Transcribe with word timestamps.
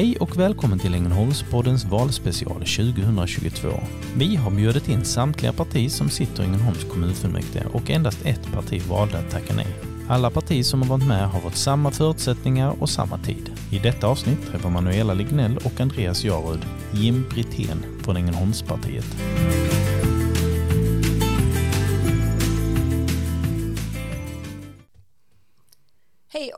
Hej 0.00 0.16
och 0.20 0.38
välkommen 0.38 0.78
till 0.78 0.94
Ängelholmspoddens 0.94 1.84
valspecial 1.84 2.60
2022. 2.60 3.68
Vi 4.16 4.36
har 4.36 4.50
bjudit 4.50 4.88
in 4.88 5.04
samtliga 5.04 5.52
partier 5.52 5.88
som 5.88 6.10
sitter 6.10 6.42
i 6.42 6.46
Ängelholms 6.46 6.84
kommunfullmäktige 6.84 7.64
och 7.72 7.90
endast 7.90 8.26
ett 8.26 8.52
parti 8.52 8.82
valde 8.82 9.18
att 9.18 9.30
tacka 9.30 9.54
nej. 9.54 9.66
Alla 10.08 10.30
partier 10.30 10.62
som 10.62 10.82
har 10.82 10.88
varit 10.88 11.08
med 11.08 11.28
har 11.28 11.40
fått 11.40 11.56
samma 11.56 11.90
förutsättningar 11.90 12.74
och 12.80 12.90
samma 12.90 13.18
tid. 13.18 13.50
I 13.70 13.78
detta 13.78 14.06
avsnitt 14.06 14.46
träffar 14.50 14.70
Manuela 14.70 15.14
Lignell 15.14 15.56
och 15.56 15.80
Andreas 15.80 16.24
Jarud 16.24 16.66
Jim 16.92 17.24
Brithén 17.30 17.84
från 18.02 18.16
Ängelholmspartiet. 18.16 19.16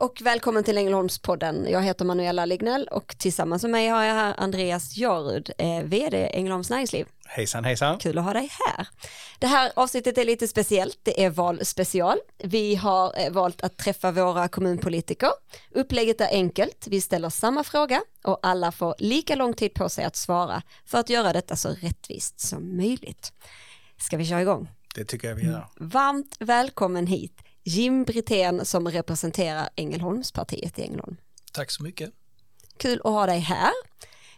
Och 0.03 0.21
välkommen 0.21 0.63
till 0.63 0.77
Ängelholmspodden. 0.77 1.67
Jag 1.69 1.81
heter 1.81 2.05
Manuela 2.05 2.45
Lignell 2.45 2.87
och 2.91 3.15
tillsammans 3.17 3.63
med 3.63 3.71
mig 3.71 3.87
har 3.87 4.03
jag 4.03 4.13
här 4.13 4.33
Andreas 4.37 4.97
Jarud, 4.97 5.51
eh, 5.57 5.83
vd 5.83 6.29
Ängelholms 6.33 6.69
Näringsliv. 6.69 7.07
Hejsan 7.25 7.63
hejsan. 7.63 7.97
Kul 7.97 8.17
att 8.17 8.23
ha 8.23 8.33
dig 8.33 8.49
här. 8.67 8.87
Det 9.39 9.47
här 9.47 9.71
avsnittet 9.75 10.17
är 10.17 10.25
lite 10.25 10.47
speciellt, 10.47 10.99
det 11.03 11.23
är 11.23 11.29
valspecial. 11.29 12.17
Vi 12.43 12.75
har 12.75 13.13
eh, 13.17 13.31
valt 13.31 13.63
att 13.63 13.77
träffa 13.77 14.11
våra 14.11 14.47
kommunpolitiker. 14.47 15.29
Upplägget 15.71 16.21
är 16.21 16.29
enkelt, 16.31 16.87
vi 16.89 17.01
ställer 17.01 17.29
samma 17.29 17.63
fråga 17.63 18.01
och 18.23 18.39
alla 18.41 18.71
får 18.71 18.95
lika 18.97 19.35
lång 19.35 19.53
tid 19.53 19.73
på 19.73 19.89
sig 19.89 20.05
att 20.05 20.15
svara 20.15 20.61
för 20.85 20.97
att 20.97 21.09
göra 21.09 21.33
detta 21.33 21.55
så 21.55 21.69
rättvist 21.69 22.39
som 22.39 22.77
möjligt. 22.77 23.33
Ska 23.97 24.17
vi 24.17 24.25
köra 24.25 24.41
igång? 24.41 24.69
Det 24.95 25.05
tycker 25.05 25.27
jag 25.27 25.35
vi 25.35 25.45
gör. 25.45 25.67
Varmt 25.75 26.35
välkommen 26.39 27.07
hit 27.07 27.43
Jim 27.63 28.03
Brithén 28.03 28.65
som 28.65 28.87
representerar 28.87 29.69
Ängelholmspartiet 29.75 30.79
i 30.79 30.81
Ängelholm. 30.81 31.17
Tack 31.51 31.71
så 31.71 31.83
mycket. 31.83 32.11
Kul 32.77 33.01
att 33.03 33.11
ha 33.11 33.25
dig 33.25 33.39
här. 33.39 33.71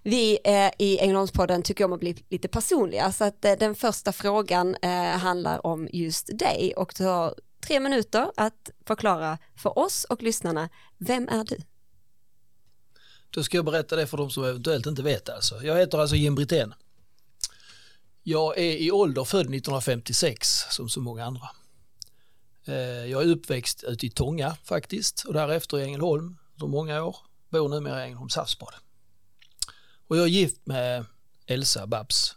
Vi 0.04 0.40
eh, 0.44 0.72
i 0.80 1.00
Ängelholmspodden 1.00 1.64
tycker 1.64 1.86
om 1.86 1.94
att 1.94 2.00
bli 2.00 2.24
lite 2.30 2.48
personliga 2.48 3.12
så 3.12 3.24
att 3.24 3.46
eh, 3.46 3.54
den 3.60 3.76
första 3.76 4.12
frågan 4.12 4.76
eh, 4.82 4.92
handlar 5.18 5.66
om 5.66 5.90
just 5.94 6.38
dig 6.38 6.74
och 6.78 6.94
du 6.98 7.04
har 7.04 7.36
tre 7.68 7.80
minuter 7.80 8.32
att 8.38 8.70
förklara 8.86 9.38
för 9.56 9.80
oss 9.80 10.04
och 10.04 10.24
lyssnarna, 10.24 10.70
vem 10.98 11.30
är 11.30 11.44
du? 11.44 11.58
Då 13.30 13.44
ska 13.44 13.58
jag 13.58 13.66
berätta 13.66 13.96
det 13.96 14.08
för 14.08 14.18
de 14.18 14.30
som 14.30 14.44
eventuellt 14.44 14.86
inte 14.86 15.04
vet 15.04 15.30
alltså. 15.30 15.64
Jag 15.64 15.78
heter 15.78 15.98
alltså 15.98 16.16
Jim 16.16 16.36
Brithén. 16.36 16.74
Jag 18.24 18.58
är 18.58 18.78
i 18.78 18.92
ålder 18.92 19.24
född 19.24 19.42
1956 19.42 20.48
som 20.70 20.90
så 20.90 21.00
många 21.00 21.26
andra. 21.26 21.50
Eh, 22.66 22.76
jag 23.06 23.24
är 23.24 23.28
uppväxt 23.28 23.84
ute 23.84 24.06
i 24.06 24.10
Tånga 24.10 24.58
faktiskt 24.64 25.24
och 25.28 25.34
därefter 25.34 25.80
i 25.80 25.84
Ängelholm 25.84 26.38
under 26.54 26.68
många 26.68 27.04
år. 27.04 27.18
Bor 27.50 27.70
numera 27.70 28.02
i 28.02 28.06
Ängelholms 28.06 28.36
havsbad. 28.36 28.74
Och 30.08 30.18
jag 30.18 30.24
är 30.24 30.30
gift 30.30 30.62
med 30.66 31.06
Elsa 31.46 31.88
Babs 31.88 32.36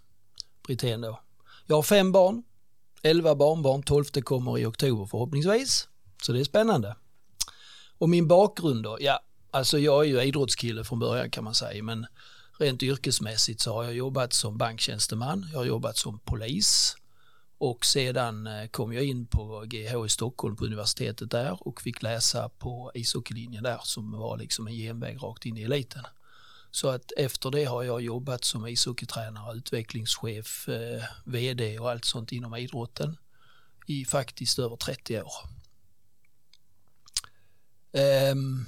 Brithén 0.67 1.01
då. 1.01 1.21
Jag 1.67 1.77
har 1.77 1.83
fem 1.83 2.13
barn, 2.13 2.43
elva 3.03 3.35
barnbarn, 3.35 3.83
tolfte 3.83 4.23
kommer 4.23 4.59
i 4.59 4.67
oktober 4.67 5.07
förhoppningsvis. 5.07 5.89
Så 6.23 6.33
det 6.33 6.41
är 6.41 6.45
spännande. 6.45 6.97
Och 7.99 8.09
min 8.09 8.29
bakgrund 8.29 8.83
då, 8.83 8.99
ja, 9.01 9.21
alltså 9.51 9.79
jag 9.79 10.05
är 10.05 10.09
ju 10.09 10.23
idrottskille 10.23 10.85
från 10.85 10.99
början 10.99 11.31
kan 11.31 11.45
man 11.45 11.55
säga, 11.55 11.83
men 11.83 12.07
rent 12.59 12.83
yrkesmässigt 12.83 13.61
så 13.61 13.73
har 13.73 13.85
jag 13.85 13.95
jobbat 13.95 14.33
som 14.33 14.59
banktjänsteman, 14.59 15.49
jag 15.53 15.59
har 15.59 15.65
jobbat 15.65 15.97
som 15.97 16.19
polis, 16.19 16.97
och 17.59 17.87
sedan 17.87 18.47
eh, 18.47 18.69
kom 18.69 18.93
jag 18.93 19.05
in 19.05 19.27
på 19.27 19.65
GH 19.67 20.07
i 20.07 20.09
Stockholm 20.09 20.57
på 20.57 20.65
universitetet 20.65 21.31
där 21.31 21.69
och 21.69 21.81
fick 21.81 22.03
läsa 22.03 22.49
på 22.49 22.91
ishockeylinjen 22.95 23.63
där 23.63 23.81
som 23.83 24.13
var 24.13 24.37
liksom 24.37 24.67
en 24.67 24.75
genväg 24.75 25.23
rakt 25.23 25.47
in 25.47 25.57
i 25.57 25.63
eliten. 25.63 26.05
Så 26.71 26.89
att 26.89 27.13
efter 27.17 27.51
det 27.51 27.65
har 27.65 27.83
jag 27.83 28.01
jobbat 28.01 28.45
som 28.45 28.67
ishockeytränare, 28.67 29.57
utvecklingschef, 29.57 30.69
eh, 30.69 31.03
vd 31.25 31.79
och 31.79 31.91
allt 31.91 32.05
sånt 32.05 32.33
inom 32.33 32.55
idrotten 32.55 33.17
i 33.87 34.05
faktiskt 34.05 34.59
över 34.59 34.77
30 34.77 35.23
år. 35.23 35.33
Um, 38.33 38.67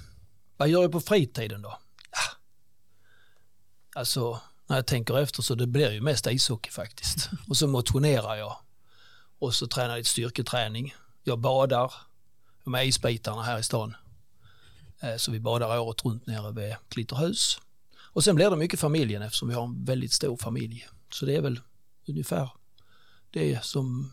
vad 0.56 0.68
gör 0.68 0.82
jag 0.82 0.92
på 0.92 1.00
fritiden 1.00 1.62
då? 1.62 1.78
Ja. 2.10 2.18
Alltså, 3.94 4.40
när 4.66 4.76
jag 4.76 4.86
tänker 4.86 5.18
efter 5.18 5.42
så 5.42 5.54
det 5.54 5.66
blir 5.66 5.90
ju 5.90 6.00
mest 6.00 6.26
ishockey 6.26 6.70
faktiskt. 6.70 7.30
Och 7.48 7.56
så 7.56 7.66
motionerar 7.66 8.36
jag 8.36 8.56
och 9.40 9.54
så 9.54 9.66
tränar 9.66 9.90
jag 9.90 9.98
lite 9.98 10.10
styrketräning. 10.10 10.94
Jag 11.24 11.38
badar 11.38 11.92
med 12.64 12.86
isbitarna 12.86 13.42
här 13.42 13.58
i 13.58 13.62
stan. 13.62 13.96
Eh, 15.02 15.16
så 15.16 15.32
vi 15.32 15.40
badar 15.40 15.78
året 15.78 16.04
runt 16.04 16.26
nere 16.26 16.52
vid 16.52 16.76
Klitterhus. 16.88 17.60
Och 18.12 18.24
sen 18.24 18.34
blir 18.34 18.50
det 18.50 18.56
mycket 18.56 18.80
familjen 18.80 19.22
eftersom 19.22 19.48
vi 19.48 19.54
har 19.54 19.64
en 19.64 19.84
väldigt 19.84 20.12
stor 20.12 20.36
familj. 20.36 20.88
Så 21.12 21.26
det 21.26 21.36
är 21.36 21.40
väl 21.40 21.60
ungefär 22.08 22.50
det 23.30 23.64
som 23.64 24.12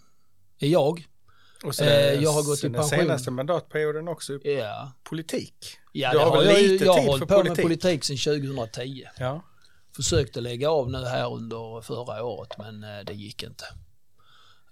är 0.60 0.68
jag. 0.68 1.08
Och 1.64 1.76
sen, 1.76 1.88
eh, 1.88 2.24
jag 2.24 2.32
har 2.32 2.44
gått 2.44 2.60
i 2.60 2.62
pension. 2.62 2.74
den 2.74 2.90
senaste 2.90 3.32
mandatperioden 3.32 4.08
också 4.08 4.34
ja. 4.48 4.92
politik. 5.04 5.78
Ja, 5.92 6.12
du 6.12 6.18
har, 6.18 6.26
har 6.26 6.44
väl 6.44 6.56
lite 6.56 6.86
jag, 6.86 6.98
jag 6.98 7.02
har 7.02 7.08
hållit 7.08 7.28
på 7.28 7.36
politik. 7.36 7.58
med 7.58 7.64
politik 7.64 8.04
sedan 8.04 8.18
2010. 8.18 9.04
Ja. 9.18 9.44
Försökte 9.96 10.42
lägga 10.42 10.70
av 10.70 10.92
nu 10.92 11.06
här 11.06 11.34
under 11.34 11.82
förra 11.82 12.24
året 12.24 12.58
men 12.58 12.84
eh, 12.84 13.00
det 13.06 13.14
gick 13.14 13.44
inte. 13.44 13.66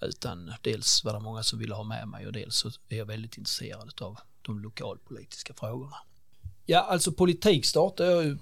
Utan 0.01 0.53
dels 0.61 1.03
var 1.03 1.13
det 1.13 1.19
många 1.19 1.43
som 1.43 1.59
ville 1.59 1.75
ha 1.75 1.83
med 1.83 2.07
mig 2.07 2.27
och 2.27 2.33
dels 2.33 2.55
så 2.55 2.71
är 2.89 2.97
jag 2.97 3.05
väldigt 3.05 3.37
intresserad 3.37 4.01
av 4.01 4.17
de 4.41 4.59
lokalpolitiska 4.59 5.53
frågorna. 5.53 5.95
Ja, 6.65 6.79
alltså 6.79 7.11
politik 7.11 7.65
startade 7.65 8.11
jag 8.11 8.23
ju 8.23 8.37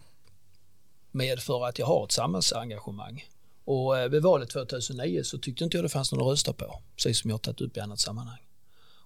med 1.12 1.40
för 1.40 1.66
att 1.66 1.80
jag 1.80 1.86
har 1.86 2.06
ett 2.06 2.12
samhällsengagemang. 2.12 3.25
Och 3.66 3.97
eh, 3.97 4.09
vid 4.09 4.22
valet 4.22 4.50
2009 4.50 5.24
så 5.24 5.38
tyckte 5.38 5.64
inte 5.64 5.78
jag 5.78 5.86
det 5.86 5.90
fanns 5.90 6.12
någon 6.12 6.22
att 6.22 6.31
rösta 6.31 6.53
på, 6.53 6.81
precis 6.96 7.22
som 7.22 7.30
jag 7.30 7.41
tagit 7.41 7.62
upp 7.62 7.78
i 7.78 7.80
annat 7.80 8.00
sammanhang. 8.00 8.40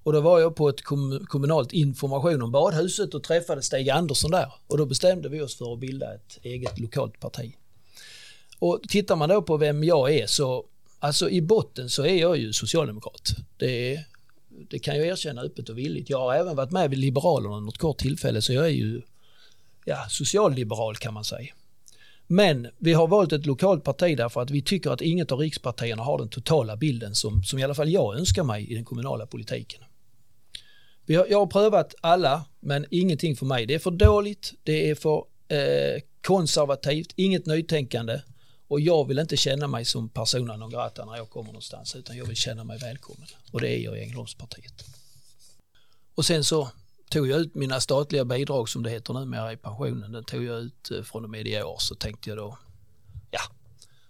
Och 0.03 0.14
då 0.14 0.22
var 0.22 0.40
jag 0.40 0.56
på 0.56 0.69
ett 0.69 0.84
kommunalt 1.28 1.74
information 1.74 2.41
om 2.41 2.52
badhuset 2.52 3.14
och 3.14 3.24
träffade 3.24 3.62
Stig 3.62 3.90
Andersson 3.90 4.31
där 4.31 4.53
och 4.68 4.78
då 4.78 4.85
bestämde 4.85 5.29
vi 5.29 5.41
oss 5.41 5.58
för 5.58 5.74
att 5.74 5.79
bilda 5.79 6.16
ett 6.16 6.40
eget 6.41 6.79
lokalt 6.79 7.19
parti. 7.19 7.56
Och 8.59 8.81
tittar 8.90 9.16
man 9.16 9.29
då 9.29 9.41
på 9.41 9.58
vem 9.58 9.84
jag 9.84 10.14
är 10.14 10.28
så 10.28 10.66
Alltså 11.00 11.30
i 11.30 11.41
botten 11.41 11.90
så 11.90 12.06
är 12.06 12.16
jag 12.16 12.38
ju 12.38 12.53
socialdemokrat. 12.53 13.35
Det, 13.58 14.03
det 14.69 14.80
kan 14.80 14.97
jag 14.97 15.08
erkänna 15.08 15.41
öppet 15.41 15.69
och 15.69 15.78
villigt. 15.78 16.09
Jag 16.09 16.19
har 16.19 16.34
även 16.35 16.56
varit 16.56 16.72
med 16.72 16.90
vid 16.90 17.00
Liberalerna 17.00 17.59
något 17.59 17.78
kort 17.78 17.97
tillfälle 17.97 18.41
så 18.41 18.53
jag 18.53 18.66
är 18.66 18.69
ju 18.69 19.02
ja, 19.85 20.06
socialliberal 20.09 20.96
kan 20.96 21.13
man 21.13 21.24
säga. 21.24 21.53
Men 22.28 22.68
vi 22.78 22.94
har 22.94 23.08
valt 23.08 23.31
ett 23.31 23.46
lokalt 23.46 23.84
parti 23.84 24.18
därför 24.18 24.41
att 24.41 24.50
vi 24.50 24.62
tycker 24.62 24.91
att 24.91 25.02
inget 25.02 25.31
av 25.31 25.40
rikspartierna 25.40 26.03
har 26.03 26.18
den 26.18 26.30
totala 26.30 26.78
bilden 26.78 27.16
som, 27.16 27.44
som 27.44 27.59
i 27.59 27.64
alla 27.64 27.75
fall 27.75 27.90
jag 27.90 28.18
önskar 28.18 28.44
mig 28.44 28.72
i 28.72 28.75
den 28.75 28.85
kommunala 28.85 29.28
politiken. 29.28 29.84
Vi 31.06 31.16
har, 31.16 31.28
jag 31.29 31.40
har 31.40 31.47
prövat 31.47 31.96
alla 32.02 32.46
men 32.59 32.85
ingenting 32.91 33.35
för 33.35 33.46
mig. 33.46 33.66
Det 33.66 33.74
är 33.75 33.79
för 33.79 33.91
dåligt, 33.91 34.53
det 34.64 34.90
är 34.90 34.96
för 34.96 35.24
eh, 35.47 36.02
konservativt, 36.22 37.14
inget 37.16 37.46
nytänkande. 37.46 38.19
Och 38.67 38.79
jag 38.79 39.07
vill 39.07 39.19
inte 39.19 39.38
känna 39.38 39.67
mig 39.67 39.85
som 39.85 40.09
persona 40.09 40.57
non 40.57 40.69
grata 40.69 41.05
när 41.05 41.16
jag 41.16 41.29
kommer 41.29 41.47
någonstans 41.47 41.95
utan 41.95 42.17
jag 42.17 42.25
vill 42.25 42.35
känna 42.35 42.63
mig 42.63 42.79
välkommen. 42.79 43.28
Och 43.51 43.61
det 43.61 43.69
är 43.69 43.79
jag 43.79 43.97
i 43.97 44.01
Ängelholmspartiet. 44.01 44.85
Och 46.16 46.25
sen 46.25 46.44
så 46.44 46.72
tog 47.09 47.28
jag 47.28 47.39
ut 47.39 47.55
mina 47.55 47.81
statliga 47.81 48.25
bidrag 48.25 48.69
som 48.69 48.83
det 48.83 48.89
heter 48.89 49.13
numera 49.13 49.53
i 49.53 49.57
pensionen. 49.57 50.11
Den 50.11 50.23
tog 50.23 50.44
jag 50.44 50.59
ut 50.59 50.91
eh, 50.91 51.03
från 51.03 51.23
och 51.23 51.29
med 51.29 51.47
i 51.47 51.63
år 51.63 51.78
så 51.79 51.95
tänkte 51.95 52.29
jag 52.29 52.38
då, 52.38 52.57
ja, 53.31 53.41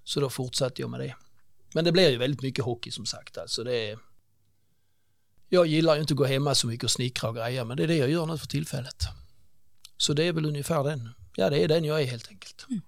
så 0.04 0.20
då 0.20 0.30
fortsatte 0.30 0.82
jag 0.82 0.90
med 0.90 1.00
det. 1.00 1.16
Men 1.74 1.86
det 1.86 1.92
blir 1.92 2.10
ju 2.10 2.18
väldigt 2.18 2.42
mycket 2.42 2.66
hockey 2.66 2.92
som 2.92 3.06
sagt. 3.06 3.38
Alltså 3.38 3.64
det 3.64 3.90
är, 3.90 4.00
jag 5.50 5.68
gillar 5.68 5.96
ju 5.96 6.02
inte 6.02 6.14
att 6.14 6.18
gå 6.18 6.26
hemma 6.26 6.56
så 6.56 6.68
mycket 6.68 6.84
och 6.84 6.92
snickra 6.92 7.30
och 7.30 7.36
greja 7.36 7.66
men 7.66 7.78
det 7.78 7.84
är 7.84 7.88
det 7.88 7.98
jag 7.98 8.10
gör 8.10 8.26
nu 8.26 8.38
för 8.38 8.48
tillfället. 8.48 9.04
Så 9.98 10.14
det 10.14 10.24
är 10.24 10.34
väl 10.34 10.46
ungefär 10.46 10.84
den, 10.84 11.10
ja 11.36 11.50
det 11.50 11.64
är 11.64 11.68
den 11.68 11.86
jag 11.86 12.02
är 12.02 12.06
helt 12.06 12.28
enkelt. 12.28 12.66
Mm. 12.70 12.82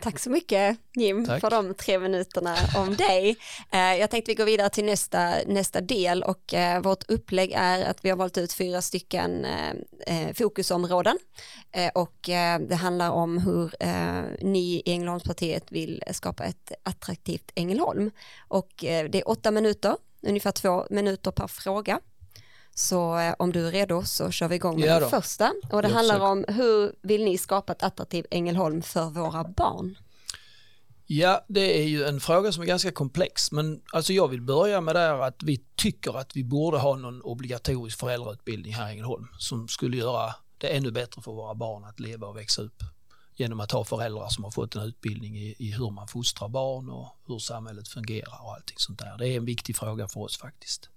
Tack 0.00 0.18
så 0.18 0.30
mycket 0.30 0.78
Jim 0.96 1.26
Tack. 1.26 1.40
för 1.40 1.50
de 1.50 1.74
tre 1.74 1.98
minuterna 1.98 2.56
om 2.76 2.96
dig. 2.96 3.36
Eh, 3.72 3.94
jag 3.94 4.10
tänkte 4.10 4.30
vi 4.30 4.34
går 4.34 4.44
vidare 4.44 4.70
till 4.70 4.84
nästa, 4.84 5.34
nästa 5.46 5.80
del 5.80 6.22
och 6.22 6.54
eh, 6.54 6.80
vårt 6.80 7.10
upplägg 7.10 7.52
är 7.56 7.84
att 7.84 8.04
vi 8.04 8.10
har 8.10 8.16
valt 8.16 8.38
ut 8.38 8.52
fyra 8.52 8.82
stycken 8.82 9.44
eh, 10.06 10.34
fokusområden 10.34 11.18
och 11.94 12.16
det 12.68 12.78
handlar 12.80 13.10
om 13.10 13.38
hur 13.38 13.72
ni 14.44 14.82
i 14.84 14.92
Ängelholmspartiet 14.92 15.72
vill 15.72 16.02
skapa 16.12 16.44
ett 16.44 16.72
attraktivt 16.82 17.52
Ängelholm 17.54 18.10
och 18.48 18.72
det 18.78 19.14
är 19.14 19.28
åtta 19.28 19.50
minuter, 19.50 19.96
ungefär 20.22 20.52
två 20.52 20.86
minuter 20.90 21.30
per 21.30 21.46
fråga. 21.46 22.00
Så 22.78 23.32
om 23.38 23.52
du 23.52 23.66
är 23.68 23.72
redo 23.72 24.04
så 24.04 24.30
kör 24.30 24.48
vi 24.48 24.54
igång 24.54 24.80
med 24.80 24.88
ja 24.88 25.00
den 25.00 25.10
första. 25.10 25.54
Och 25.72 25.82
det 25.82 25.88
handlar 25.88 26.20
om 26.20 26.44
hur 26.48 26.92
vill 27.02 27.24
ni 27.24 27.38
skapa 27.38 27.72
ett 27.72 27.82
attraktivt 27.82 28.26
Ängelholm 28.30 28.82
för 28.82 29.10
våra 29.10 29.44
barn? 29.44 29.98
Ja, 31.06 31.44
det 31.48 31.80
är 31.80 31.88
ju 31.88 32.04
en 32.04 32.20
fråga 32.20 32.52
som 32.52 32.62
är 32.62 32.66
ganska 32.66 32.92
komplex, 32.92 33.52
men 33.52 33.80
alltså 33.92 34.12
jag 34.12 34.28
vill 34.28 34.42
börja 34.42 34.80
med 34.80 34.94
det 34.94 35.24
att 35.24 35.42
vi 35.42 35.60
tycker 35.76 36.18
att 36.18 36.36
vi 36.36 36.44
borde 36.44 36.78
ha 36.78 36.96
någon 36.96 37.22
obligatorisk 37.22 37.98
föräldrautbildning 37.98 38.74
här 38.74 38.88
i 38.88 38.92
Ängelholm 38.92 39.26
som 39.38 39.68
skulle 39.68 39.96
göra 39.96 40.34
det 40.58 40.68
ännu 40.68 40.90
bättre 40.90 41.22
för 41.22 41.32
våra 41.32 41.54
barn 41.54 41.84
att 41.84 42.00
leva 42.00 42.26
och 42.26 42.36
växa 42.36 42.62
upp 42.62 42.82
genom 43.36 43.60
att 43.60 43.72
ha 43.72 43.84
föräldrar 43.84 44.28
som 44.28 44.44
har 44.44 44.50
fått 44.50 44.76
en 44.76 44.82
utbildning 44.82 45.36
i, 45.36 45.54
i, 45.58 45.72
hur 45.72 45.90
man 45.90 46.08
fostrar 46.08 46.48
barn 46.48 46.90
och 46.90 47.08
hur 47.26 47.38
samhället 47.38 47.88
fungerar 47.88 48.44
och 48.44 48.54
allting 48.54 48.76
sånt 48.78 48.98
där. 48.98 49.18
Det 49.18 49.28
är 49.28 49.36
en 49.36 49.44
viktig 49.44 49.76
fråga 49.76 50.08
för 50.08 50.20
oss 50.20 50.38
faktiskt. 50.38 50.90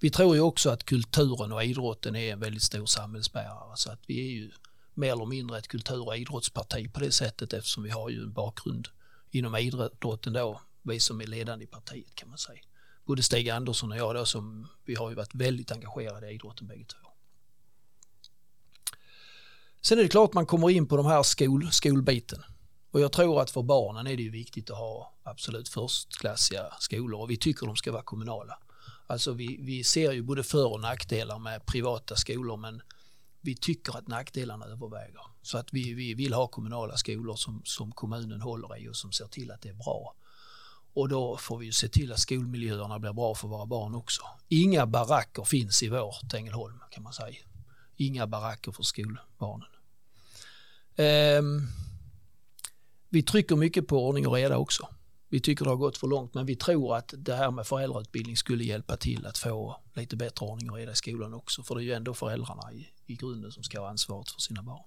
Vi 0.00 0.10
tror 0.10 0.34
ju 0.34 0.40
också 0.40 0.70
att 0.70 0.84
kulturen 0.84 1.52
och 1.52 1.64
idrotten 1.64 2.16
är 2.16 2.32
en 2.32 2.40
väldigt 2.40 2.62
stor 2.62 2.86
samhällsbärare 2.86 3.76
så 3.76 3.90
att 3.90 4.00
vi 4.06 4.20
är 4.20 4.30
ju 4.30 4.50
mer 4.94 5.12
eller 5.12 5.26
mindre 5.26 5.58
ett 5.58 5.68
kultur 5.68 6.06
och 6.06 6.16
idrottsparti 6.16 6.92
på 6.92 7.00
det 7.00 7.12
sättet 7.12 7.52
eftersom 7.52 7.82
vi 7.82 7.90
har 7.90 8.10
ju 8.10 8.22
en 8.22 8.32
bakgrund 8.32 8.88
inom 9.30 9.56
idrotten 9.56 10.32
då, 10.32 10.60
vi 10.82 11.00
som 11.00 11.20
är 11.20 11.26
ledande 11.26 11.64
i 11.64 11.68
partiet 11.68 12.14
kan 12.14 12.28
man 12.28 12.38
säga. 12.38 12.60
Både 13.04 13.22
Stig 13.22 13.50
Andersson 13.50 13.92
och 13.92 13.98
jag 13.98 14.14
då 14.14 14.24
som 14.24 14.68
vi 14.84 14.94
har 14.94 15.08
ju 15.08 15.14
varit 15.14 15.34
väldigt 15.34 15.72
engagerade 15.72 16.30
i 16.30 16.34
idrotten 16.34 16.66
bägge 16.66 16.84
två. 16.84 17.08
Sen 19.80 19.98
är 19.98 20.02
det 20.02 20.08
klart 20.08 20.32
man 20.32 20.46
kommer 20.46 20.70
in 20.70 20.86
på 20.86 20.96
de 20.96 21.06
här 21.06 21.22
skol, 21.22 21.72
skolbiten. 21.72 22.42
Och 22.90 23.00
jag 23.00 23.12
tror 23.12 23.42
att 23.42 23.50
för 23.50 23.62
barnen 23.62 24.06
är 24.06 24.16
det 24.16 24.22
ju 24.22 24.30
viktigt 24.30 24.70
att 24.70 24.76
ha 24.76 25.14
absolut 25.22 25.68
förstklassiga 25.68 26.74
skolor 26.78 27.20
och 27.20 27.30
vi 27.30 27.36
tycker 27.36 27.66
de 27.66 27.76
ska 27.76 27.92
vara 27.92 28.02
kommunala. 28.02 28.58
Alltså 29.10 29.32
vi, 29.32 29.56
vi 29.60 29.84
ser 29.84 30.12
ju 30.12 30.22
både 30.22 30.42
för 30.42 30.72
och 30.72 30.80
nackdelar 30.80 31.38
med 31.38 31.66
privata 31.66 32.16
skolor 32.16 32.56
men 32.56 32.82
vi 33.40 33.56
tycker 33.56 33.98
att 33.98 34.08
nackdelarna 34.08 34.66
överväger. 34.66 35.22
Så 35.42 35.58
att 35.58 35.72
vi, 35.72 35.94
vi 35.94 36.14
vill 36.14 36.32
ha 36.32 36.46
kommunala 36.46 36.96
skolor 36.96 37.36
som, 37.36 37.62
som 37.64 37.92
kommunen 37.92 38.40
håller 38.40 38.76
i 38.76 38.88
och 38.88 38.96
som 38.96 39.12
ser 39.12 39.26
till 39.26 39.50
att 39.50 39.62
det 39.62 39.68
är 39.68 39.74
bra. 39.74 40.14
Och 40.94 41.08
då 41.08 41.36
får 41.36 41.58
vi 41.58 41.66
ju 41.66 41.72
se 41.72 41.88
till 41.88 42.12
att 42.12 42.18
skolmiljöerna 42.18 42.98
blir 42.98 43.12
bra 43.12 43.34
för 43.34 43.48
våra 43.48 43.66
barn 43.66 43.94
också. 43.94 44.22
Inga 44.48 44.86
baracker 44.86 45.44
finns 45.44 45.82
i 45.82 45.88
vårt 45.88 46.34
Ängelholm 46.34 46.80
kan 46.90 47.02
man 47.02 47.12
säga. 47.12 47.36
Inga 47.96 48.26
baracker 48.26 48.72
för 48.72 48.82
skolbarnen. 48.82 49.68
Um, 51.38 51.68
vi 53.08 53.22
trycker 53.22 53.56
mycket 53.56 53.86
på 53.86 54.08
ordning 54.08 54.26
och 54.26 54.34
reda 54.34 54.56
också. 54.56 54.88
Vi 55.28 55.40
tycker 55.40 55.64
det 55.64 55.70
har 55.70 55.76
gått 55.76 55.96
för 55.96 56.06
långt 56.06 56.34
men 56.34 56.46
vi 56.46 56.56
tror 56.56 56.96
att 56.96 57.14
det 57.16 57.34
här 57.34 57.50
med 57.50 57.66
föräldrautbildning 57.66 58.36
skulle 58.36 58.64
hjälpa 58.64 58.96
till 58.96 59.26
att 59.26 59.38
få 59.38 59.80
lite 59.94 60.16
bättre 60.16 60.46
ordning 60.46 60.70
och 60.70 60.76
reda 60.76 60.92
i 60.92 60.96
skolan 60.96 61.34
också. 61.34 61.62
För 61.62 61.74
det 61.74 61.82
är 61.82 61.84
ju 61.84 61.92
ändå 61.92 62.14
föräldrarna 62.14 62.72
i, 62.72 62.88
i 63.06 63.14
grunden 63.14 63.52
som 63.52 63.62
ska 63.62 63.80
ha 63.80 63.88
ansvaret 63.88 64.30
för 64.30 64.40
sina 64.40 64.62
barn. 64.62 64.84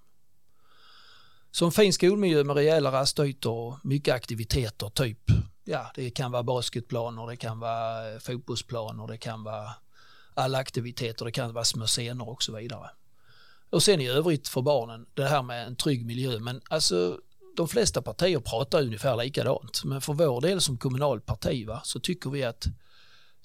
Så 1.52 1.66
en 1.66 1.72
fin 1.72 1.94
skolmiljö 1.94 2.44
med 2.44 2.56
rejäla 2.56 2.92
rastytor 2.92 3.54
och 3.54 3.86
mycket 3.86 4.16
aktiviteter, 4.16 4.90
typ, 4.90 5.20
ja 5.64 5.92
det 5.96 6.10
kan 6.10 6.32
vara 6.32 6.44
basketplaner, 6.44 7.28
det 7.28 7.36
kan 7.36 7.60
vara 7.60 8.14
eh, 8.14 8.20
fotbollsplaner, 8.20 9.08
det 9.08 9.18
kan 9.18 9.44
vara 9.44 9.72
alla 10.34 10.58
aktiviteter, 10.58 11.26
det 11.26 11.32
kan 11.32 11.54
vara 11.54 11.66
små 11.66 11.86
scener 11.86 12.30
och 12.30 12.44
så 12.44 12.56
vidare. 12.56 12.90
Och 13.70 13.84
sen 13.84 14.02
i 14.02 14.08
övrigt 14.08 14.48
för 14.48 14.62
barnen, 14.62 15.06
det 15.14 15.26
här 15.26 15.42
med 15.42 15.68
en 15.68 15.76
trygg 15.76 16.06
miljö, 16.06 16.40
men 16.40 16.62
alltså 16.70 17.20
de 17.58 17.68
flesta 17.68 18.02
partier 18.02 18.40
pratar 18.40 18.82
ungefär 18.82 19.18
likadant, 19.18 19.84
men 19.84 20.02
för 20.02 20.14
vår 20.14 20.42
del 20.42 20.62
som 20.62 20.78
kommunalparti 20.78 21.66
va, 21.66 21.82
så 21.84 22.00
tycker 22.00 22.30
vi 22.30 22.44
att 22.44 22.66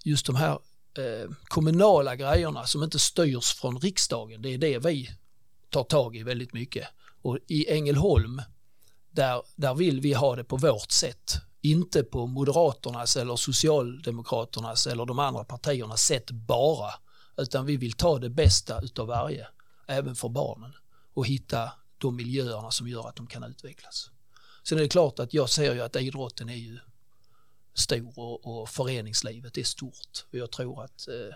just 0.05 0.27
de 0.27 0.37
här 0.37 0.53
eh, 0.99 1.31
kommunala 1.45 2.17
grejerna 2.17 2.67
som 2.67 2.83
inte 2.83 2.99
styrs 2.99 3.55
från 3.55 3.79
riksdagen, 3.79 4.43
det 4.43 4.55
är 4.55 4.59
det 4.59 4.79
vi 4.79 5.11
tar 5.71 5.85
tag 5.85 6.17
i 6.17 6.23
väldigt 6.23 6.53
mycket. 6.53 6.89
Och 7.23 7.39
i 7.47 7.71
Ängelholm, 7.73 8.43
där, 9.11 9.43
där 9.57 9.75
vill 9.75 10.01
vi 10.01 10.13
ha 10.13 10.37
det 10.37 10.45
på 10.45 10.57
vårt 10.57 10.91
sätt, 10.91 11.35
inte 11.63 12.03
på 12.03 12.27
Moderaternas 12.27 13.17
eller 13.17 13.37
Socialdemokraternas 13.37 14.87
eller 14.87 15.07
de 15.07 15.19
andra 15.19 15.45
partiernas 15.45 16.03
sätt 16.03 16.31
bara, 16.31 16.91
utan 17.37 17.67
vi 17.67 17.77
vill 17.77 17.93
ta 17.93 18.19
det 18.19 18.31
bästa 18.31 18.81
utav 18.81 19.07
varje, 19.07 19.47
även 19.87 20.15
för 20.15 20.29
barnen, 20.29 20.73
och 21.15 21.27
hitta 21.27 21.73
de 21.99 22.17
miljöerna 22.17 22.71
som 22.71 22.89
gör 22.89 23.09
att 23.09 23.17
de 23.17 23.27
kan 23.27 23.45
utvecklas. 23.45 24.11
Sen 24.63 24.79
är 24.79 24.83
det 24.83 24.89
klart 24.89 25.19
att 25.19 25.35
jag 25.35 25.51
ser 25.51 25.75
ju 25.75 25.81
att 25.81 25.97
idrotten 25.97 26.49
är 26.49 26.55
ju 26.55 26.79
stor 27.75 28.19
och, 28.19 28.61
och 28.61 28.69
föreningslivet 28.69 29.59
är 29.59 29.63
stort. 29.63 30.25
Och 30.33 30.35
jag 30.35 30.51
tror 30.51 30.85
att 30.85 31.09
eh, 31.09 31.35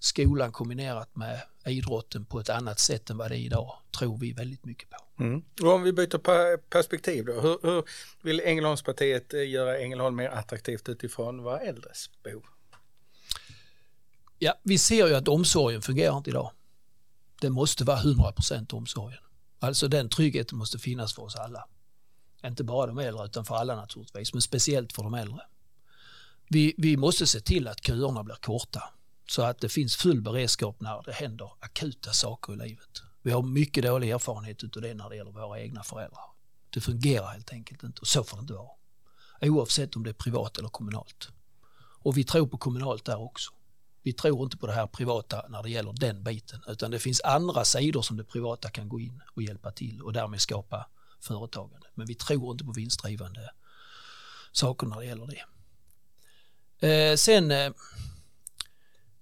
skolan 0.00 0.52
kombinerat 0.52 1.16
med 1.16 1.40
idrotten 1.66 2.24
på 2.24 2.40
ett 2.40 2.48
annat 2.48 2.78
sätt 2.78 3.10
än 3.10 3.16
vad 3.16 3.30
det 3.30 3.36
är 3.36 3.40
idag 3.40 3.78
tror 3.98 4.18
vi 4.18 4.32
väldigt 4.32 4.64
mycket 4.64 4.90
på. 4.90 4.96
Mm. 5.22 5.42
Och 5.62 5.68
om 5.72 5.82
vi 5.82 5.92
byter 5.92 6.56
perspektiv 6.56 7.24
då, 7.24 7.40
hur, 7.40 7.58
hur 7.62 7.84
vill 8.22 8.40
Ängelholmspartiet 8.40 9.34
eh, 9.34 9.48
göra 9.48 9.78
Ängelholm 9.78 10.16
mer 10.16 10.28
attraktivt 10.28 10.88
utifrån 10.88 11.42
våra 11.42 11.60
äldres 11.60 12.10
behov? 12.22 12.44
Ja, 14.38 14.54
vi 14.62 14.78
ser 14.78 15.06
ju 15.06 15.14
att 15.14 15.28
omsorgen 15.28 15.82
fungerar 15.82 16.16
inte 16.16 16.30
idag. 16.30 16.50
Det 17.40 17.50
måste 17.50 17.84
vara 17.84 17.98
100% 17.98 18.74
omsorgen. 18.74 19.20
Alltså 19.62 19.88
den 19.88 20.08
tryggheten 20.08 20.58
måste 20.58 20.78
finnas 20.78 21.14
för 21.14 21.22
oss 21.22 21.36
alla. 21.36 21.66
Inte 22.44 22.64
bara 22.64 22.86
de 22.86 22.98
äldre 22.98 23.24
utan 23.24 23.44
för 23.44 23.54
alla 23.54 23.76
naturligtvis, 23.76 24.32
men 24.32 24.42
speciellt 24.42 24.92
för 24.92 25.02
de 25.02 25.14
äldre. 25.14 25.40
Vi, 26.48 26.74
vi 26.78 26.96
måste 26.96 27.26
se 27.26 27.40
till 27.40 27.68
att 27.68 27.86
köerna 27.86 28.24
blir 28.24 28.34
korta 28.34 28.82
så 29.28 29.42
att 29.42 29.58
det 29.60 29.68
finns 29.68 29.96
full 29.96 30.20
beredskap 30.20 30.80
när 30.80 31.02
det 31.02 31.12
händer 31.12 31.52
akuta 31.60 32.12
saker 32.12 32.52
i 32.52 32.56
livet. 32.56 33.02
Vi 33.22 33.30
har 33.30 33.42
mycket 33.42 33.84
dålig 33.84 34.10
erfarenhet 34.10 34.76
av 34.76 34.82
det 34.82 34.94
när 34.94 35.08
det 35.08 35.16
gäller 35.16 35.30
våra 35.30 35.60
egna 35.60 35.82
föräldrar. 35.82 36.24
Det 36.70 36.80
fungerar 36.80 37.26
helt 37.26 37.52
enkelt 37.52 37.82
inte 37.82 38.00
och 38.00 38.06
så 38.06 38.24
får 38.24 38.36
det 38.36 38.40
inte 38.40 38.52
vara. 38.52 38.70
Oavsett 39.40 39.96
om 39.96 40.02
det 40.02 40.10
är 40.10 40.14
privat 40.14 40.58
eller 40.58 40.68
kommunalt. 40.68 41.28
Och 42.02 42.16
vi 42.16 42.24
tror 42.24 42.46
på 42.46 42.58
kommunalt 42.58 43.04
där 43.04 43.20
också. 43.20 43.50
Vi 44.02 44.12
tror 44.12 44.42
inte 44.44 44.56
på 44.56 44.66
det 44.66 44.72
här 44.72 44.86
privata 44.86 45.44
när 45.48 45.62
det 45.62 45.70
gäller 45.70 45.92
den 45.92 46.22
biten 46.22 46.60
utan 46.68 46.90
det 46.90 46.98
finns 46.98 47.20
andra 47.20 47.64
sidor 47.64 48.02
som 48.02 48.16
det 48.16 48.24
privata 48.24 48.70
kan 48.70 48.88
gå 48.88 49.00
in 49.00 49.22
och 49.34 49.42
hjälpa 49.42 49.72
till 49.72 50.02
och 50.02 50.12
därmed 50.12 50.40
skapa 50.40 50.86
företagande. 51.20 51.86
Men 51.94 52.06
vi 52.06 52.14
tror 52.14 52.52
inte 52.52 52.64
på 52.64 52.72
vinstdrivande 52.72 53.50
saker 54.52 54.86
när 54.86 55.00
det 55.00 55.06
gäller 55.06 55.26
det. 55.26 55.44
Eh, 56.88 57.16
sen, 57.16 57.50
eh, 57.50 57.72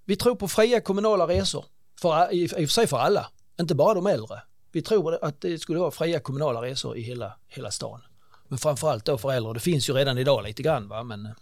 vi 0.04 0.16
tror 0.16 0.34
på 0.34 0.48
fria 0.48 0.80
kommunala 0.80 1.28
resor, 1.28 1.64
för, 2.00 2.32
i, 2.32 2.42
i 2.42 2.46
och 2.46 2.50
för 2.50 2.66
sig 2.66 2.86
för 2.86 2.98
alla, 2.98 3.30
inte 3.60 3.75
bara 3.75 3.94
de 3.94 4.06
äldre. 4.06 4.42
Vi 4.72 4.82
tror 4.82 5.25
att 5.25 5.40
det 5.40 5.58
skulle 5.58 5.78
vara 5.78 5.90
fria 5.90 6.20
kommunala 6.20 6.62
resor 6.62 6.96
i 6.96 7.02
hela, 7.02 7.36
hela 7.48 7.70
stan. 7.70 8.02
Men 8.48 8.58
framförallt 8.58 9.04
då 9.04 9.19
för 9.19 9.32
äldre, 9.32 9.52
det 9.52 9.60
finns 9.60 9.88
ju 9.88 9.92
redan 9.92 10.19
idag 10.19 10.44
lite 10.44 10.62
grann 10.62 10.88
va, 10.88 11.02
men 11.02 11.26
eh, 11.26 11.32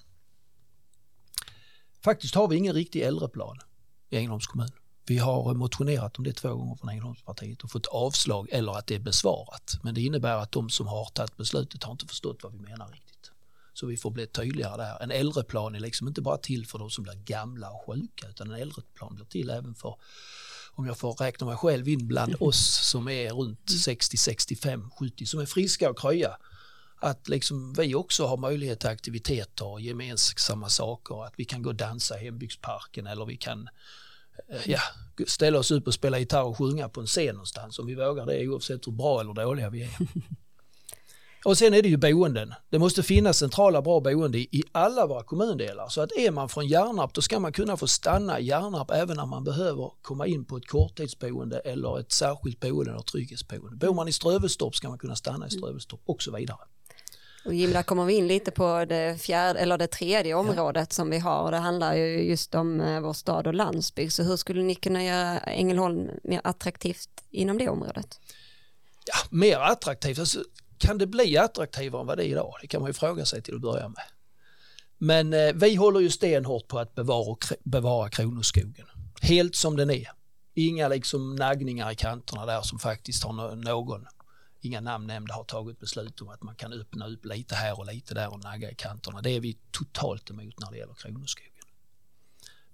Faktiskt 2.07 2.35
har 2.35 2.49
vi 2.49 2.57
ingen 2.57 2.75
riktig 2.75 3.03
äldreplan 3.03 3.59
i 4.11 4.17
Ängelholms 4.17 4.47
kommun. 4.47 4.71
Vi 5.07 5.19
har 5.19 5.55
motionerat 5.55 6.19
om 6.19 6.25
det 6.25 6.33
två 6.33 6.55
gånger 6.55 6.77
från 6.77 6.91
Ängelholmspartiet 6.91 7.63
och 7.63 7.71
fått 7.71 7.87
avslag 7.87 8.49
eller 8.53 8.73
att 8.73 8.87
det 8.87 8.95
är 8.95 8.99
besvarat. 8.99 9.79
Men 9.83 9.95
det 9.95 10.01
innebär 10.01 10.37
att 10.37 10.53
de 10.53 10.71
som 10.71 10.87
har 10.87 11.05
tagit 11.05 11.37
beslutet 11.37 11.85
har 11.85 11.93
inte 11.93 12.07
förstått 12.07 12.39
vad 12.43 12.53
vi 12.53 12.59
menar 12.59 12.89
riktigt. 12.89 13.31
Så 13.73 13.87
vi 13.87 13.97
får 13.97 14.11
bli 14.11 14.27
tydligare 14.27 14.77
där. 14.77 15.03
En 15.03 15.11
äldreplan 15.11 15.75
är 15.75 15.81
liksom 15.81 16.09
inte 16.09 16.21
bara 16.21 16.39
till 16.39 16.67
för 16.67 16.79
de 16.79 16.91
som 16.91 17.05
blir 17.05 17.15
gamla 17.15 17.71
och 17.71 17.85
sjuka 17.87 18.29
utan 18.29 18.51
en 18.51 18.61
äldreplan 18.61 19.15
blir 19.15 19.25
till 19.25 19.51
även 19.51 19.75
för 19.75 19.97
om 20.73 20.87
jag 20.87 20.99
får 20.99 21.13
räkna 21.13 21.47
mig 21.47 21.57
själv 21.57 21.89
in 21.89 22.07
bland 22.07 22.35
oss 22.41 22.91
som 22.91 23.09
är 23.09 23.31
runt 23.31 23.71
60, 23.85 24.17
65, 24.17 24.91
70 24.91 25.27
som 25.27 25.41
är 25.41 25.47
friska 25.47 25.91
och 25.91 25.99
krya 25.99 26.37
att 27.01 27.29
liksom 27.29 27.73
vi 27.73 27.95
också 27.95 28.27
har 28.27 28.37
möjlighet 28.37 28.81
till 28.81 28.89
aktiviteter 28.89 29.67
och 29.67 29.81
gemensamma 29.81 30.69
saker, 30.69 31.25
att 31.25 31.35
vi 31.37 31.45
kan 31.45 31.63
gå 31.63 31.71
och 31.71 31.77
dansa 31.77 32.21
i 32.21 32.25
hembygdsparken 32.25 33.07
eller 33.07 33.25
vi 33.25 33.37
kan 33.37 33.69
eh, 34.49 34.71
ja, 34.71 34.81
ställa 35.27 35.59
oss 35.59 35.71
upp 35.71 35.87
och 35.87 35.95
spela 35.95 36.19
gitarr 36.19 36.45
och 36.45 36.59
sjunga 36.59 36.89
på 36.89 37.01
en 37.01 37.07
scen 37.07 37.35
någonstans 37.35 37.79
om 37.79 37.87
vi 37.87 37.95
vågar 37.95 38.27
det 38.27 38.49
oavsett 38.49 38.87
hur 38.87 38.93
bra 38.93 39.21
eller 39.21 39.35
dåliga 39.35 39.71
vi 39.71 39.83
är. 39.83 39.91
Och 41.47 41.59
sen 41.59 41.75
är 41.75 41.83
det 41.83 41.89
ju 41.89 41.97
boenden. 41.97 42.55
Det 42.71 42.79
måste 42.79 43.03
finnas 43.03 43.39
centrala 43.39 43.83
bra 43.83 44.01
boende 44.01 44.39
i 44.39 44.63
alla 44.73 45.07
våra 45.07 45.23
kommundelar. 45.23 45.89
Så 45.89 46.01
att 46.01 46.13
är 46.17 46.31
man 46.31 46.49
från 46.49 46.67
Hjärnarp 46.67 47.15
då 47.15 47.21
ska 47.23 47.41
man 47.41 47.53
kunna 47.53 47.77
få 47.77 47.87
stanna 47.87 48.41
i 48.41 48.45
Hjärnarp 48.45 48.91
även 48.91 49.17
när 49.17 49.27
man 49.27 49.45
behöver 49.45 49.91
komma 50.03 50.27
in 50.27 50.45
på 50.45 50.57
ett 50.57 50.67
korttidsboende 50.67 51.59
eller 51.59 52.01
ett 52.01 52.13
särskilt 52.13 52.61
boende 52.61 52.91
eller 52.91 53.03
trygghetsboende. 53.03 53.77
Bor 53.77 53.95
man 53.95 54.09
i 54.09 54.13
Strövestorp 54.13 54.75
ska 54.75 54.89
man 54.89 54.99
kunna 54.99 55.17
stanna 55.17 55.47
i 55.47 55.51
Strövestorp 55.51 56.01
och 56.05 56.23
så 56.23 56.37
vidare. 56.37 56.59
Och 57.47 57.55
Jim, 57.55 57.73
där 57.73 57.83
kommer 57.83 58.05
vi 58.05 58.15
in 58.15 58.27
lite 58.27 58.51
på 58.51 58.85
det, 58.85 59.21
fjärde, 59.21 59.59
eller 59.59 59.79
det 59.79 59.87
tredje 59.87 60.35
området 60.35 60.87
ja. 60.91 60.95
som 60.95 61.11
vi 61.11 61.19
har 61.19 61.43
och 61.43 61.51
det 61.51 61.57
handlar 61.57 61.95
ju 61.95 62.23
just 62.23 62.55
om 62.55 62.81
eh, 62.81 63.01
vår 63.01 63.13
stad 63.13 63.47
och 63.47 63.55
landsbygd. 63.55 64.13
Så 64.13 64.23
hur 64.23 64.37
skulle 64.37 64.63
ni 64.63 64.75
kunna 64.75 65.05
göra 65.05 65.39
Ängelholm 65.39 66.11
mer 66.25 66.41
attraktivt 66.45 67.25
inom 67.31 67.59
det 67.59 67.69
området? 67.69 68.21
Ja, 69.07 69.29
mer 69.31 69.59
attraktivt, 69.59 70.19
alltså, 70.19 70.45
kan 70.79 70.99
det 70.99 71.07
bli 71.07 71.39
attraktivare 71.39 72.01
än 72.01 72.07
vad 72.07 72.19
det 72.19 72.25
är 72.25 72.29
idag? 72.29 72.55
Det 72.61 72.67
kan 72.67 72.81
man 72.81 72.91
ju 72.91 72.95
fråga 72.95 73.25
sig 73.25 73.43
till 73.43 73.55
att 73.55 73.61
börja 73.61 73.89
med. 73.89 74.05
Men 74.99 75.33
eh, 75.33 75.53
vi 75.55 75.75
håller 75.75 76.01
ju 76.01 76.11
stenhårt 76.11 76.69
på 76.69 76.79
att 76.79 76.95
bevara, 76.95 77.37
bevara 77.65 78.09
Kronoskogen, 78.09 78.87
helt 79.21 79.55
som 79.55 79.77
den 79.77 79.91
är. 79.91 80.11
Inga 80.55 80.89
liksom 80.89 81.37
naggningar 81.37 81.91
i 81.91 81.95
kanterna 81.95 82.47
där 82.47 82.63
som 82.63 82.79
faktiskt 82.79 83.25
har 83.25 83.33
någon 83.33 84.07
inga 84.67 84.81
namn 84.81 85.07
nämnda, 85.07 85.35
har 85.35 85.45
tagit 85.45 85.81
beslut 85.81 86.21
om 86.21 86.29
att 86.29 86.43
man 86.43 86.55
kan 86.55 86.73
öppna 86.73 87.07
upp 87.07 87.25
lite 87.25 87.55
här 87.55 87.79
och 87.79 87.87
lite 87.87 88.15
där 88.15 88.33
och 88.33 88.45
nagga 88.45 88.71
i 88.71 88.75
kanterna. 88.75 89.23
Det 89.23 89.31
är 89.31 89.41
vi 89.41 89.59
totalt 89.71 90.31
emot 90.31 90.61
när 90.61 90.71
det 90.71 90.79
gäller 90.79 90.95
Kronoskogen. 90.95 91.53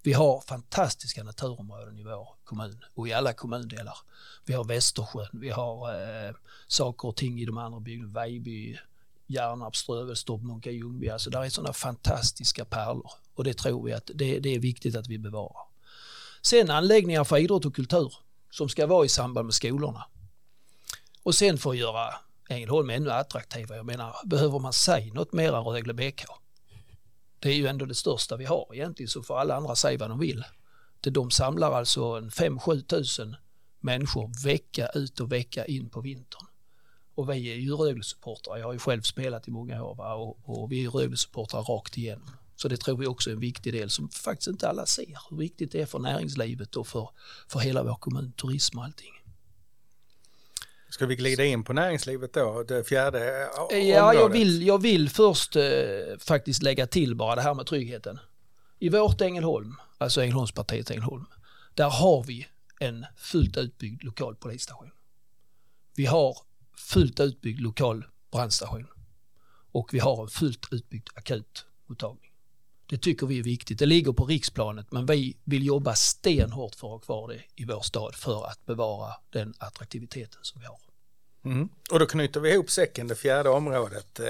Vi 0.01 0.13
har 0.13 0.41
fantastiska 0.41 1.23
naturområden 1.23 1.97
i 1.97 2.03
vår 2.03 2.27
kommun 2.43 2.83
och 2.93 3.07
i 3.07 3.13
alla 3.13 3.33
kommundelar. 3.33 3.97
Vi 4.45 4.53
har 4.53 4.63
Västersjön, 4.63 5.29
vi 5.33 5.49
har 5.49 5.89
eh, 6.27 6.35
saker 6.67 7.07
och 7.07 7.15
ting 7.15 7.39
i 7.39 7.45
de 7.45 7.57
andra 7.57 7.79
bygderna, 7.79 8.13
Vejby, 8.13 8.77
Hjärnarp, 9.27 9.75
Strövelstorp, 9.75 10.41
Munka 10.41 10.71
Ljungby. 10.71 11.09
Alltså 11.09 11.29
där 11.29 11.43
är 11.43 11.49
sådana 11.49 11.73
fantastiska 11.73 12.65
pärlor 12.65 13.11
och 13.33 13.43
det 13.43 13.53
tror 13.53 13.85
vi 13.85 13.93
att 13.93 14.11
det, 14.15 14.39
det 14.39 14.55
är 14.55 14.59
viktigt 14.59 14.95
att 14.95 15.07
vi 15.07 15.19
bevarar. 15.19 15.67
Sen 16.41 16.69
anläggningar 16.69 17.23
för 17.23 17.37
idrott 17.37 17.65
och 17.65 17.75
kultur 17.75 18.13
som 18.51 18.69
ska 18.69 18.87
vara 18.87 19.05
i 19.05 19.09
samband 19.09 19.45
med 19.45 19.53
skolorna. 19.53 20.05
Och 21.23 21.35
sen 21.35 21.57
för 21.57 21.69
att 21.69 21.77
göra 21.77 22.13
Ängelholm 22.49 22.89
ännu 22.89 23.11
attraktivare, 23.11 23.77
jag 23.77 23.85
menar, 23.85 24.15
behöver 24.25 24.59
man 24.59 24.73
säga 24.73 25.13
något 25.13 25.33
mera 25.33 25.59
Rögle 25.59 25.93
BK? 25.93 26.25
Det 27.39 27.49
är 27.49 27.53
ju 27.55 27.67
ändå 27.67 27.85
det 27.85 27.95
största 27.95 28.37
vi 28.37 28.45
har 28.45 28.67
egentligen, 28.73 29.09
så 29.09 29.23
får 29.23 29.39
alla 29.39 29.55
andra 29.55 29.75
säga 29.75 29.97
vad 29.97 30.09
de 30.09 30.19
vill. 30.19 30.43
De 31.01 31.31
samlar 31.31 31.71
alltså 31.71 32.19
5-7 32.19 32.81
tusen 32.81 33.35
människor 33.79 34.43
vecka 34.45 34.87
ut 34.87 35.19
och 35.19 35.31
vecka 35.31 35.65
in 35.65 35.89
på 35.89 36.01
vintern. 36.01 36.47
Och 37.15 37.29
vi 37.29 37.51
är 37.51 37.55
ju 37.55 37.75
Rögle-supportrar, 37.75 38.57
jag 38.57 38.65
har 38.65 38.73
ju 38.73 38.79
själv 38.79 39.01
spelat 39.01 39.47
i 39.47 39.51
många 39.51 39.83
år 39.83 39.95
va? 39.95 40.13
Och, 40.13 40.37
och 40.43 40.71
vi 40.71 40.85
är 40.85 40.89
Rögle-supportrar 40.89 41.63
rakt 41.63 41.97
igenom. 41.97 42.31
Så 42.55 42.67
det 42.67 42.77
tror 42.77 42.97
vi 42.97 43.07
också 43.07 43.29
är 43.29 43.33
en 43.33 43.39
viktig 43.39 43.73
del 43.73 43.89
som 43.89 44.09
faktiskt 44.09 44.47
inte 44.47 44.69
alla 44.69 44.85
ser, 44.85 45.19
hur 45.29 45.37
viktigt 45.37 45.71
det 45.71 45.81
är 45.81 45.85
för 45.85 45.99
näringslivet 45.99 46.75
och 46.75 46.87
för, 46.87 47.09
för 47.47 47.59
hela 47.59 47.83
vår 47.83 47.95
kommun, 47.95 48.31
turism 48.31 48.77
och 48.77 48.83
allting. 48.83 49.22
Ska 50.93 51.05
vi 51.05 51.15
glida 51.15 51.45
in 51.45 51.63
på 51.63 51.73
näringslivet 51.73 52.33
då, 52.33 52.63
det 52.63 52.83
fjärde 52.83 53.49
området? 53.49 53.87
Ja, 53.87 54.13
jag 54.13 54.29
vill, 54.29 54.67
jag 54.67 54.81
vill 54.81 55.09
först 55.09 55.55
eh, 55.55 55.63
faktiskt 56.19 56.63
lägga 56.63 56.87
till 56.87 57.15
bara 57.15 57.35
det 57.35 57.41
här 57.41 57.53
med 57.53 57.65
tryggheten. 57.65 58.19
I 58.79 58.89
vårt 58.89 59.21
Ängelholm, 59.21 59.75
alltså 59.97 60.21
Ängelholmspartiet 60.21 60.91
Ängelholm, 60.91 61.25
där 61.73 61.89
har 61.89 62.23
vi 62.23 62.47
en 62.79 63.05
fullt 63.17 63.57
utbyggd 63.57 64.03
lokal 64.03 64.35
polisstation. 64.35 64.91
Vi 65.95 66.05
har 66.05 66.37
fullt 66.77 67.19
utbyggd 67.19 67.59
lokal 67.59 68.05
brandstation 68.31 68.87
och 69.71 69.93
vi 69.93 69.99
har 69.99 70.21
en 70.23 70.29
fullt 70.29 70.67
utbyggd 70.71 71.09
akutmottagning. 71.15 72.31
Det 72.93 72.97
tycker 72.97 73.27
vi 73.27 73.39
är 73.39 73.43
viktigt. 73.43 73.79
Det 73.79 73.85
ligger 73.85 74.11
på 74.11 74.25
riksplanet 74.25 74.91
men 74.91 75.05
vi 75.05 75.37
vill 75.43 75.65
jobba 75.65 75.95
stenhårt 75.95 76.75
för 76.75 76.87
att 76.87 76.91
ha 76.91 76.99
kvar 76.99 77.27
det 77.27 77.41
i 77.55 77.65
vår 77.65 77.81
stad 77.81 78.15
för 78.15 78.45
att 78.45 78.65
bevara 78.65 79.13
den 79.29 79.53
attraktiviteten 79.57 80.39
som 80.41 80.61
vi 80.61 80.67
har. 80.67 80.79
Mm. 81.45 81.69
Och 81.91 81.99
då 81.99 82.05
knyter 82.05 82.39
vi 82.39 82.53
ihop 82.53 82.69
säcken, 82.69 83.07
det 83.07 83.15
fjärde 83.15 83.49
området. 83.49 84.19
Eh, 84.19 84.25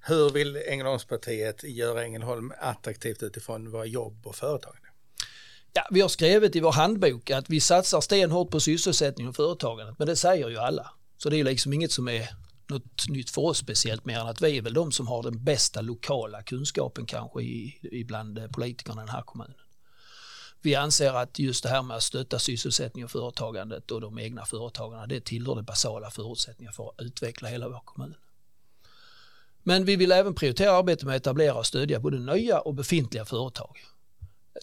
hur 0.00 0.30
vill 0.30 0.56
Ängelholmspartiet 0.56 1.64
göra 1.64 2.04
Ängelholm 2.04 2.52
attraktivt 2.60 3.22
utifrån 3.22 3.70
våra 3.70 3.86
jobb 3.86 4.26
och 4.26 4.36
företagande? 4.36 4.88
Ja, 5.72 5.88
vi 5.90 6.00
har 6.00 6.08
skrivit 6.08 6.56
i 6.56 6.60
vår 6.60 6.72
handbok 6.72 7.30
att 7.30 7.50
vi 7.50 7.60
satsar 7.60 8.00
stenhårt 8.00 8.50
på 8.50 8.60
sysselsättning 8.60 9.28
och 9.28 9.36
företagande, 9.36 9.94
men 9.98 10.06
det 10.06 10.16
säger 10.16 10.48
ju 10.48 10.58
alla. 10.58 10.90
Så 11.16 11.30
det 11.30 11.40
är 11.40 11.44
liksom 11.44 11.72
inget 11.72 11.92
som 11.92 12.08
är 12.08 12.28
något 12.70 13.08
nytt 13.08 13.30
för 13.30 13.42
oss 13.42 13.58
speciellt 13.58 14.04
mer 14.04 14.18
än 14.18 14.26
att 14.26 14.42
vi 14.42 14.58
är 14.58 14.62
väl 14.62 14.74
de 14.74 14.92
som 14.92 15.06
har 15.06 15.22
den 15.22 15.44
bästa 15.44 15.80
lokala 15.80 16.42
kunskapen 16.42 17.06
kanske 17.06 17.42
i, 17.42 17.78
ibland 17.82 18.52
politikerna 18.52 19.02
i 19.02 19.06
den 19.06 19.14
här 19.14 19.22
kommunen. 19.22 19.56
Vi 20.62 20.74
anser 20.74 21.12
att 21.12 21.38
just 21.38 21.62
det 21.62 21.68
här 21.68 21.82
med 21.82 21.96
att 21.96 22.02
stötta 22.02 22.38
sysselsättning 22.38 23.04
och 23.04 23.10
företagandet 23.10 23.90
och 23.90 24.00
de 24.00 24.18
egna 24.18 24.44
företagarna 24.44 25.06
det 25.06 25.24
tillhör 25.24 25.56
det 25.56 25.62
basala 25.62 26.10
förutsättningar 26.10 26.72
för 26.72 26.88
att 26.88 26.94
utveckla 26.98 27.48
hela 27.48 27.68
vår 27.68 27.82
kommun. 27.84 28.14
Men 29.62 29.84
vi 29.84 29.96
vill 29.96 30.12
även 30.12 30.34
prioritera 30.34 30.72
arbetet 30.72 31.04
med 31.04 31.16
att 31.16 31.22
etablera 31.22 31.54
och 31.54 31.66
stödja 31.66 32.00
både 32.00 32.18
nya 32.18 32.60
och 32.60 32.74
befintliga 32.74 33.24
företag 33.24 33.78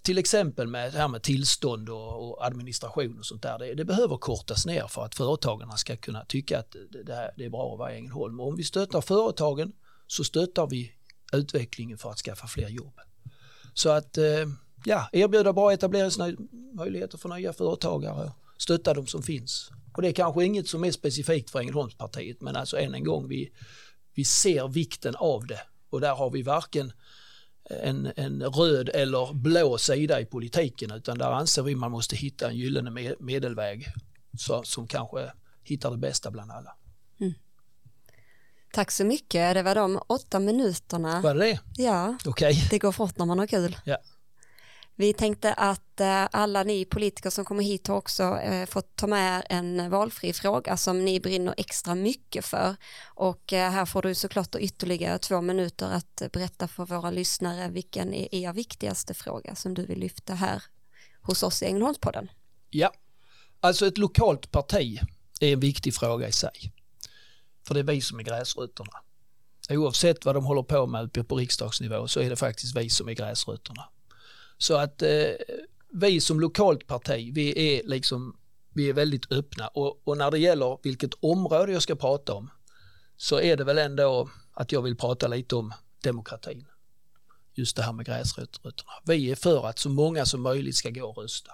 till 0.04 0.18
exempel 0.18 0.68
med 0.68 0.94
det 0.94 0.98
här 0.98 1.08
med 1.08 1.24
tillstånd 1.24 1.90
och, 1.90 2.30
och 2.30 2.46
administration 2.46 3.20
och 3.20 3.26
sånt 3.26 3.42
där, 3.42 3.60
det, 3.60 3.74
det, 3.74 3.86
behöver 3.86 4.18
kortas 4.18 4.66
ner 4.66 4.88
för 4.88 5.06
att 5.06 5.16
företagarna 5.16 5.78
ska 5.78 5.96
kunna 5.96 6.26
tycka 6.26 6.60
att 6.60 6.72
det, 6.72 7.04
det, 7.04 7.34
det 7.38 7.46
är 7.46 7.50
bra 7.50 7.74
att 7.74 7.80
vara 7.80 7.94
i 7.94 7.98
Ängelholm. 7.98 8.40
Och 8.40 8.48
om 8.48 8.56
vi 8.56 8.64
stöttar 8.64 9.02
företagen 9.02 9.72
så 10.08 10.24
stöttar 10.24 10.68
vi 10.68 10.92
utvecklingen 11.34 11.98
för 11.98 12.12
att 12.12 12.18
skaffa 12.18 12.48
fler 12.48 12.70
jobb. 12.70 13.00
Så 13.74 13.90
att 13.90 14.18
eh, 14.18 14.46
ja, 14.86 15.10
erbjuda 15.12 15.54
bra 15.54 15.74
etableringsmöjligheter 15.74 17.18
för 17.18 17.30
nya 17.30 17.54
företagare, 17.54 18.32
stötta 18.58 18.94
de 18.94 19.08
som 19.08 19.24
finns. 19.24 19.72
Och 19.94 20.02
det 20.02 20.08
är 20.08 20.14
kanske 20.14 20.46
inget 20.46 20.68
som 20.68 20.84
är 20.84 20.92
specifikt 20.92 21.50
för 21.50 21.60
Ängelholmspartiet, 21.60 22.42
men 22.42 22.56
alltså 22.56 22.78
än 22.78 22.96
en 22.96 23.04
gång, 23.04 23.28
vi, 23.28 23.52
vi 24.14 24.26
ser 24.26 24.68
vikten 24.68 25.16
av 25.16 25.48
det 25.48 25.62
och 25.90 26.02
där 26.02 26.16
har 26.16 26.30
vi 26.30 26.42
varken 26.42 26.94
en, 27.70 28.12
en 28.15 28.44
röd 28.44 28.89
eller 28.89 29.34
blå 29.34 29.77
sida 29.77 30.22
i 30.22 30.25
politiken 30.25 30.91
utan 30.91 31.18
där 31.18 31.32
anser 31.32 31.63
vi 31.63 31.75
man 31.75 31.91
måste 31.91 32.15
hitta 32.15 32.50
en 32.50 32.56
gyllene 32.56 33.15
medelväg 33.20 33.86
så, 34.38 34.63
som 34.63 34.88
kanske 34.88 35.32
hittar 35.63 35.91
det 35.91 35.98
bästa 35.98 36.32
bland 36.32 36.51
alla. 36.51 36.75
Mm. 37.20 37.34
Tack 38.74 38.91
så 38.91 39.06
mycket, 39.06 39.53
det 39.53 39.63
var 39.63 39.75
de 39.75 40.00
åtta 40.08 40.39
minuterna. 40.39 41.22
Var 41.22 41.36
det 41.36 41.39
det? 41.39 41.60
Ja, 41.84 42.18
okay. 42.25 42.53
det 42.70 42.80
går 42.80 42.91
fort 42.91 43.18
när 43.18 43.25
man 43.25 43.39
har 43.39 43.48
kul. 43.48 43.77
Ja. 43.86 43.98
Vi 44.96 45.14
tänkte 45.14 45.54
att 45.54 46.00
eh, 46.00 46.28
alla 46.32 46.64
ni 46.64 46.86
politiker 46.86 47.30
som 47.30 47.46
kommer 47.46 47.64
hit 47.64 47.88
har 47.88 47.96
också 47.96 48.24
eh, 48.24 48.66
fått 48.66 48.96
ta 48.96 49.08
med 49.08 49.46
en 49.50 49.90
valfri 49.90 50.34
fråga 50.34 50.78
som 50.78 51.06
ni 51.06 51.20
brinner 51.20 51.54
extra 51.58 51.96
mycket 51.96 52.46
för. 52.46 52.76
Och 53.06 53.54
eh, 53.54 53.72
här 53.72 53.86
får 53.86 54.02
du 54.02 54.16
såklart 54.16 54.56
ytterligare 54.56 55.18
två 55.18 55.42
minuter 55.42 55.92
att 55.92 56.22
berätta 56.34 56.68
för 56.68 56.86
våra 56.86 57.12
lyssnare 57.12 57.70
vilken 57.70 58.14
är 58.14 58.36
er 58.36 58.54
viktigaste 58.54 59.14
fråga 59.14 59.56
som 59.56 59.74
du 59.74 59.86
vill 59.86 60.00
lyfta 60.00 60.34
här 60.34 60.64
hos 61.22 61.44
oss 61.44 61.62
i 61.62 61.66
Ängelholmspodden. 61.66 62.32
Ja, 62.70 62.92
alltså 63.60 63.88
ett 63.88 63.98
lokalt 63.98 64.52
parti 64.52 65.00
är 65.40 65.54
en 65.54 65.60
viktig 65.60 65.96
fråga 65.96 66.28
i 66.28 66.32
sig. 66.32 66.74
För 67.68 67.74
det 67.74 67.80
är 67.80 67.84
vi 67.84 68.02
som 68.02 68.20
är 68.20 68.24
gräsrötterna. 68.24 68.92
Oavsett 69.70 70.26
vad 70.26 70.36
de 70.36 70.46
håller 70.46 70.64
på 70.64 70.88
med 70.88 71.04
uppe 71.04 71.24
på 71.24 71.36
riksdagsnivå 71.36 72.08
så 72.08 72.20
är 72.20 72.30
det 72.30 72.36
faktiskt 72.36 72.78
vi 72.78 72.90
som 72.90 73.10
är 73.10 73.14
gräsrötterna. 73.14 73.90
Så 74.62 74.75
att 74.75 75.01
eh, 75.01 75.32
vi 75.94 76.22
som 76.22 76.39
lokalt 76.39 76.88
parti, 76.88 77.32
vi 77.34 77.77
är 77.77 77.84
liksom 77.84 78.38
vi 78.74 78.89
är 78.89 78.94
väldigt 78.94 79.32
öppna 79.32 79.68
och, 79.68 80.08
och, 80.08 80.18
när 80.18 80.32
det 80.32 80.39
gäller 80.39 80.77
vilket 80.84 81.13
område 81.20 81.72
jag 81.72 81.82
ska 81.82 81.96
prata 81.96 82.34
om 82.34 82.50
så 83.18 83.39
är 83.39 83.58
det 83.58 83.63
väl 83.63 83.77
ändå 83.77 84.30
att 84.53 84.72
jag 84.72 84.82
vill 84.82 84.96
prata 84.98 85.27
lite 85.27 85.56
om 85.56 85.74
demokratin. 86.03 86.68
Just 87.53 87.75
det 87.75 87.84
här 87.84 87.94
med 87.94 88.06
gräsrötterna. 88.06 88.91
Vi 89.06 89.32
är 89.32 89.36
för 89.36 89.68
att 89.68 89.80
så 89.80 89.89
många 89.89 90.25
som 90.25 90.41
möjligt 90.41 90.75
ska 90.75 90.89
gå 90.89 91.06
och 91.06 91.18
rösta. 91.18 91.51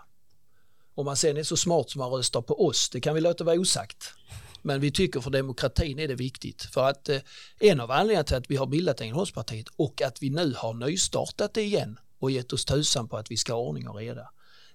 Om 0.95 1.05
man 1.05 1.17
sen 1.17 1.37
är 1.37 1.43
så 1.43 1.57
smart 1.57 1.89
som 1.89 1.99
man 1.99 2.11
röstar 2.11 2.41
på 2.41 2.67
oss, 2.67 2.89
det 2.89 3.01
kan 3.01 3.15
vi 3.15 3.21
låta 3.21 3.43
vara 3.43 3.59
osagt. 3.59 4.13
Men 4.61 4.81
vi 4.81 4.91
tycker 4.91 5.21
för 5.21 5.29
demokratin 5.29 5.99
är 5.99 6.07
det 6.07 6.15
viktigt. 6.15 6.61
För 6.61 6.89
att 6.89 7.09
eh, 7.09 7.19
en 7.59 7.79
av 7.79 7.91
anledningarna 7.91 8.23
till 8.23 8.35
att 8.37 8.51
vi 8.51 8.55
har 8.55 8.67
bildat 8.67 9.01
Ängelholmspartiet 9.01 9.67
och 9.75 10.01
att 10.01 10.21
vi 10.21 10.29
nu 10.29 10.53
har 10.57 10.73
nystartat 10.73 11.53
det 11.53 11.61
igen 11.61 11.99
och 12.19 12.31
gett 12.31 12.53
oss 12.53 12.65
tusan 12.65 13.07
på 13.07 13.17
att 13.17 13.31
vi 13.31 13.37
ska 13.37 13.53
ha 13.53 13.59
ordning 13.59 13.87
och 13.87 13.95
reda. 13.95 14.29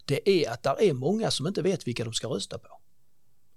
Det 0.05 0.45
är 0.45 0.51
att 0.51 0.63
där 0.63 0.83
är 0.83 0.93
många 0.93 1.31
som 1.31 1.47
inte 1.47 1.63
vet 1.63 1.87
vilka 1.87 2.05
de 2.05 2.13
ska 2.13 2.29
rösta 2.29 2.59
på. 2.59 2.81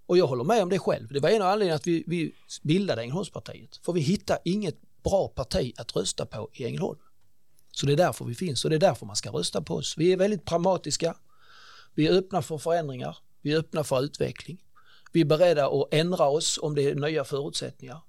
Och 0.06 0.18
jag 0.18 0.28
håller 0.28 0.44
med 0.44 0.64
om 0.64 0.70
det 0.70 0.80
själv. 0.80 1.08
Det 1.08 1.20
var 1.20 1.30
en 1.30 1.42
av 1.42 1.48
anledningarna 1.48 1.76
att 1.76 1.88
vi, 1.88 2.04
vi 2.08 2.36
bildade 2.64 3.02
Ängelholmspartiet. 3.02 3.80
För 3.86 3.94
vi 3.94 4.00
hittar 4.00 4.38
inget 4.44 4.76
bra 5.04 5.28
parti 5.28 5.74
att 5.78 5.96
rösta 5.96 6.26
på 6.26 6.50
i 6.54 6.66
Ängelholm. 6.66 7.00
Så 7.72 7.86
det 7.86 7.94
är 7.94 7.98
därför 7.98 8.26
vi 8.26 8.36
finns 8.36 8.64
och 8.64 8.70
det 8.70 8.76
är 8.76 8.80
därför 8.80 9.06
man 9.06 9.16
ska 9.16 9.30
rösta 9.30 9.62
på 9.62 9.76
oss. 9.76 9.98
Vi 9.98 10.14
är 10.14 10.18
väldigt 10.18 10.46
pragmatiska. 10.46 11.16
Vi 11.94 12.08
är 12.08 12.12
öppna 12.12 12.42
för 12.42 12.58
förändringar. 12.58 13.18
Vi 13.42 13.54
är 13.54 13.58
öppna 13.58 13.84
för 13.84 14.04
utveckling. 14.04 14.64
Vi 15.12 15.22
är 15.22 15.26
beredda 15.26 15.68
att 15.68 15.94
ändra 15.94 16.28
oss 16.28 16.60
om 16.62 16.76
det 16.76 16.82
är 16.82 16.96
nya 16.96 17.24
förutsättningar. 17.24 18.02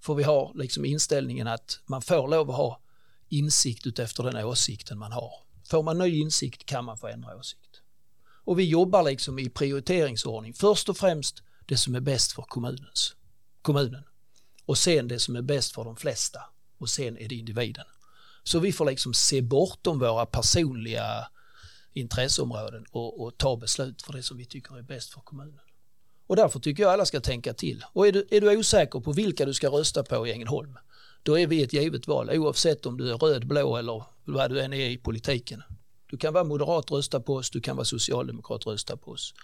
För 0.00 0.14
vi 0.14 0.22
har 0.22 0.52
liksom 0.54 0.84
inställningen 0.84 1.46
att 1.46 1.80
man 1.86 2.02
får 2.02 2.28
lov 2.28 2.50
att 2.50 2.56
ha 2.56 2.80
insikt 3.28 3.86
utefter 3.86 4.22
den 4.22 4.44
åsikten 4.44 4.98
man 4.98 5.12
har. 5.12 5.32
Får 5.70 5.82
man 5.82 5.98
ny 5.98 6.20
insikt 6.20 6.66
kan 6.66 6.84
man 6.84 6.98
få 6.98 7.06
ändra 7.06 7.36
åsikt. 7.36 7.82
Och 8.44 8.58
vi 8.58 8.64
jobbar 8.64 9.02
liksom 9.02 9.38
i 9.38 9.50
prioriteringsordning. 9.50 10.54
Först 10.54 10.88
och 10.88 10.96
främst 10.96 11.42
det 11.66 11.76
som 11.76 11.94
är 11.94 12.00
bäst 12.00 12.32
för 12.32 12.42
kommunens, 12.42 13.14
kommunen 13.62 14.04
och 14.66 14.78
sen 14.78 15.08
det 15.08 15.18
som 15.18 15.36
är 15.36 15.42
bäst 15.42 15.74
för 15.74 15.84
de 15.84 15.96
flesta 15.96 16.40
och 16.78 16.88
sen 16.88 17.18
är 17.18 17.28
det 17.28 17.34
individen. 17.34 17.84
Så 18.42 18.58
vi 18.58 18.72
får 18.72 18.84
liksom 18.84 19.14
se 19.14 19.42
bortom 19.42 19.98
våra 19.98 20.26
personliga 20.26 21.28
intresseområden 21.92 22.84
och, 22.90 23.22
och, 23.22 23.38
ta 23.38 23.56
beslut 23.56 24.02
för 24.02 24.12
det 24.12 24.22
som 24.22 24.36
vi 24.36 24.44
tycker 24.44 24.78
är 24.78 24.82
bäst 24.82 25.10
för 25.10 25.20
kommunen. 25.20 25.60
Och 26.26 26.36
därför 26.36 26.60
tycker 26.60 26.82
jag 26.82 26.92
alla 26.92 27.06
ska 27.06 27.20
tänka 27.20 27.54
till. 27.54 27.84
Och 27.92 28.06
är 28.06 28.12
du, 28.12 28.26
är 28.30 28.40
du 28.40 28.56
osäker 28.56 29.00
på 29.00 29.12
vilka 29.12 29.44
du 29.44 29.54
ska 29.54 29.68
rösta 29.68 30.02
på 30.02 30.26
i 30.26 30.32
Ängelholm, 30.32 30.78
då 31.28 31.38
är 31.38 31.46
vi 31.46 31.62
ett 31.62 31.72
givet 31.72 32.06
val 32.06 32.30
oavsett 32.30 32.86
om 32.86 32.96
du 32.96 33.10
är 33.10 33.18
röd, 33.18 33.46
blå 33.46 33.76
eller 33.76 34.04
vad 34.24 34.50
du 34.50 34.60
än 34.60 34.72
är 34.72 34.90
i 34.90 34.98
politiken. 34.98 35.62
Du 36.10 36.16
kan 36.16 36.34
vara 36.34 36.44
moderat 36.44 36.90
rösta 36.90 37.20
på 37.20 37.34
oss, 37.34 37.50
du 37.50 37.60
kan 37.60 37.76
vara 37.76 37.84
socialdemokrat 37.84 38.66
rösta 38.66 38.96
på 38.96 39.10
oss. 39.10 39.34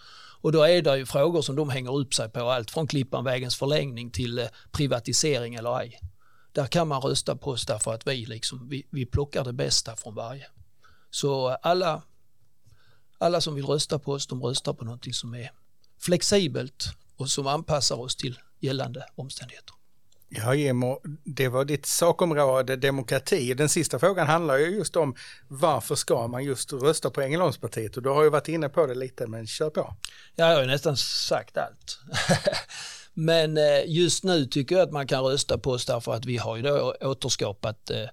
Och 0.41 0.53
då 0.53 0.63
är 0.63 0.83
det 0.83 0.99
ju 0.99 1.07
frågor 1.07 1.43
som 1.43 1.57
de 1.57 1.71
hänger 1.71 1.97
upp 1.97 2.15
sig 2.15 2.29
på, 2.29 2.41
allt 2.41 2.71
från 2.71 2.87
Klippanvägens 2.87 3.57
förlängning 3.57 4.11
till 4.11 4.39
eh, 4.39 4.47
privatisering 4.73 5.55
eller 5.55 5.81
ej. 5.81 6.01
Där 6.53 6.67
kan 6.67 6.89
man 6.89 7.01
rösta 7.03 7.37
på 7.37 7.51
oss 7.51 7.67
därför 7.67 7.95
att 7.95 8.07
vi, 8.07 8.27
liksom, 8.27 8.69
vi, 8.69 8.87
vi 8.91 9.07
plockar 9.07 9.45
det 9.45 9.53
bästa 9.53 9.97
från 9.97 10.15
varje. 10.15 10.47
Så 11.11 11.51
eh, 11.51 11.57
alla 11.63 12.03
Alla 13.19 13.41
som 13.41 13.55
vill 13.55 13.67
rösta 13.67 13.99
på 13.99 14.13
oss, 14.13 14.27
de 14.27 14.43
röstar 14.43 14.73
på 14.73 14.85
någonting 14.85 15.15
som 15.15 15.35
är 15.35 15.51
flexibelt 15.99 16.85
och 17.17 17.31
som 17.31 17.47
anpassar 17.47 18.01
oss 18.01 18.17
till 18.17 18.39
gällande 18.61 19.05
omständigheter. 19.15 19.84
Ja, 20.29 20.55
Jimmo, 20.55 21.01
det 21.25 21.49
var 21.49 21.65
ditt 21.65 21.87
sakområde 21.87 22.77
demokrati. 22.77 23.55
Den 23.55 23.69
sista 23.69 23.99
frågan 23.99 24.27
handlar 24.27 24.57
ju 24.57 24.67
just 24.67 24.97
om 24.97 25.15
varför 25.49 25.95
ska 25.95 26.27
man 26.27 26.45
just 26.45 26.73
rösta 26.73 27.11
på 27.11 27.21
Ängelholmspartiet? 27.21 27.97
Och 27.97 28.03
du 28.03 28.09
har 28.09 28.23
ju 28.23 28.31
varit 28.31 28.49
inne 28.49 28.69
på 28.69 28.87
det 28.87 28.95
lite, 28.95 29.27
men 29.27 29.47
kör 29.47 29.71
på. 29.71 29.95
Ja, 30.35 30.49
jag 30.49 30.55
har 30.55 30.61
ju 30.61 30.67
nästan 30.67 30.97
sagt 30.97 31.57
allt. 31.57 31.99
men 33.15 33.57
eh, 33.57 33.83
just 33.87 34.25
nu 34.25 34.47
tycker 34.47 34.77
jag 34.77 34.83
att 34.83 34.93
man 34.93 35.07
kan 35.07 35.25
rösta 35.25 35.59
på 35.59 35.71
oss 35.71 35.87
därför 35.87 36.15
att 36.15 36.25
vi 36.25 36.37
har 36.37 36.57
ju 36.57 36.63
då 36.63 36.95
återskapat 37.01 37.91
eh, 37.91 37.97
personalen, 37.97 38.11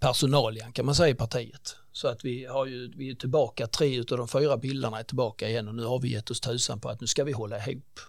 personalian 0.00 0.72
kan 0.72 0.86
man 0.86 0.94
säga 0.94 1.08
i 1.08 1.14
partiet. 1.14 1.76
Så 1.92 2.08
att 2.08 2.24
vi, 2.24 2.44
har 2.44 2.66
ju, 2.66 2.92
vi 2.96 3.10
är 3.10 3.14
tillbaka, 3.14 3.66
tre 3.66 4.00
av 4.00 4.04
de 4.04 4.28
fyra 4.28 4.56
bilderna 4.56 4.98
är 4.98 5.02
tillbaka 5.02 5.48
igen 5.48 5.68
och 5.68 5.74
nu 5.74 5.84
har 5.84 5.98
vi 5.98 6.08
gett 6.08 6.30
oss 6.30 6.40
tusan 6.40 6.80
på 6.80 6.88
att 6.88 7.00
nu 7.00 7.06
ska 7.06 7.24
vi 7.24 7.32
hålla 7.32 7.66
ihop 7.66 8.00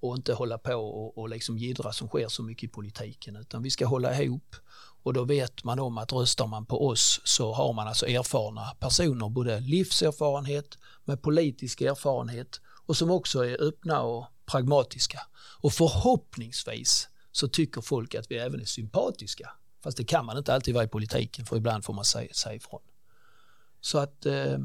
och 0.00 0.16
inte 0.16 0.32
hålla 0.32 0.58
på 0.58 0.74
och, 0.74 1.18
och 1.18 1.28
liksom 1.28 1.58
gidra 1.58 1.92
som 1.92 2.08
sker 2.08 2.28
så 2.28 2.42
mycket 2.42 2.64
i 2.64 2.68
politiken 2.68 3.36
utan 3.36 3.62
vi 3.62 3.70
ska 3.70 3.86
hålla 3.86 4.22
ihop 4.22 4.56
och 5.02 5.12
då 5.12 5.24
vet 5.24 5.64
man 5.64 5.78
om 5.78 5.98
att 5.98 6.12
röstar 6.12 6.46
man 6.46 6.66
på 6.66 6.86
oss 6.86 7.20
så 7.24 7.52
har 7.52 7.72
man 7.72 7.88
alltså 7.88 8.06
erfarna 8.06 8.76
personer, 8.80 9.28
både 9.28 9.60
livserfarenhet 9.60 10.78
med 11.04 11.22
politisk 11.22 11.80
erfarenhet 11.80 12.60
och 12.86 12.96
som 12.96 13.10
också 13.10 13.44
är 13.44 13.62
öppna 13.62 14.02
och 14.02 14.26
pragmatiska. 14.46 15.20
Och 15.60 15.72
förhoppningsvis 15.72 17.08
så 17.32 17.48
tycker 17.48 17.80
folk 17.80 18.14
att 18.14 18.30
vi 18.30 18.38
även 18.38 18.60
är 18.60 18.64
sympatiska. 18.64 19.50
Fast 19.82 19.96
det 19.96 20.04
kan 20.04 20.26
man 20.26 20.38
inte 20.38 20.54
alltid 20.54 20.74
vara 20.74 20.84
i 20.84 20.88
politiken 20.88 21.46
för 21.46 21.56
ibland 21.56 21.84
får 21.84 21.94
man 21.94 22.04
säga, 22.04 22.34
säga 22.34 22.54
ifrån. 22.54 22.80
Så 23.80 23.98
att 23.98 24.26
eh, 24.26 24.58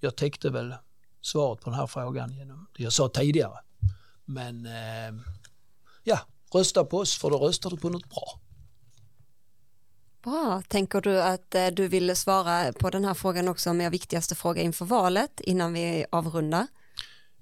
jag 0.00 0.16
täckte 0.16 0.50
väl 0.50 0.74
svaret 1.20 1.60
på 1.60 1.70
den 1.70 1.78
här 1.78 1.86
frågan 1.86 2.32
genom 2.32 2.66
det 2.76 2.82
jag 2.82 2.92
sa 2.92 3.08
tidigare. 3.08 3.58
Men 4.30 4.66
eh, 4.66 5.20
ja, 6.04 6.20
rösta 6.54 6.84
på 6.84 6.98
oss 6.98 7.18
för 7.18 7.30
då 7.30 7.38
röstar 7.38 7.70
du 7.70 7.76
på 7.76 7.88
något 7.88 8.08
bra. 8.10 8.40
Bra, 10.22 10.62
tänker 10.68 11.00
du 11.00 11.22
att 11.22 11.54
eh, 11.54 11.66
du 11.66 11.88
vill 11.88 12.16
svara 12.16 12.72
på 12.72 12.90
den 12.90 13.04
här 13.04 13.14
frågan 13.14 13.48
också 13.48 13.72
med 13.72 13.90
viktigaste 13.90 14.34
fråga 14.34 14.62
inför 14.62 14.84
valet 14.84 15.40
innan 15.40 15.72
vi 15.72 16.04
avrundar? 16.12 16.66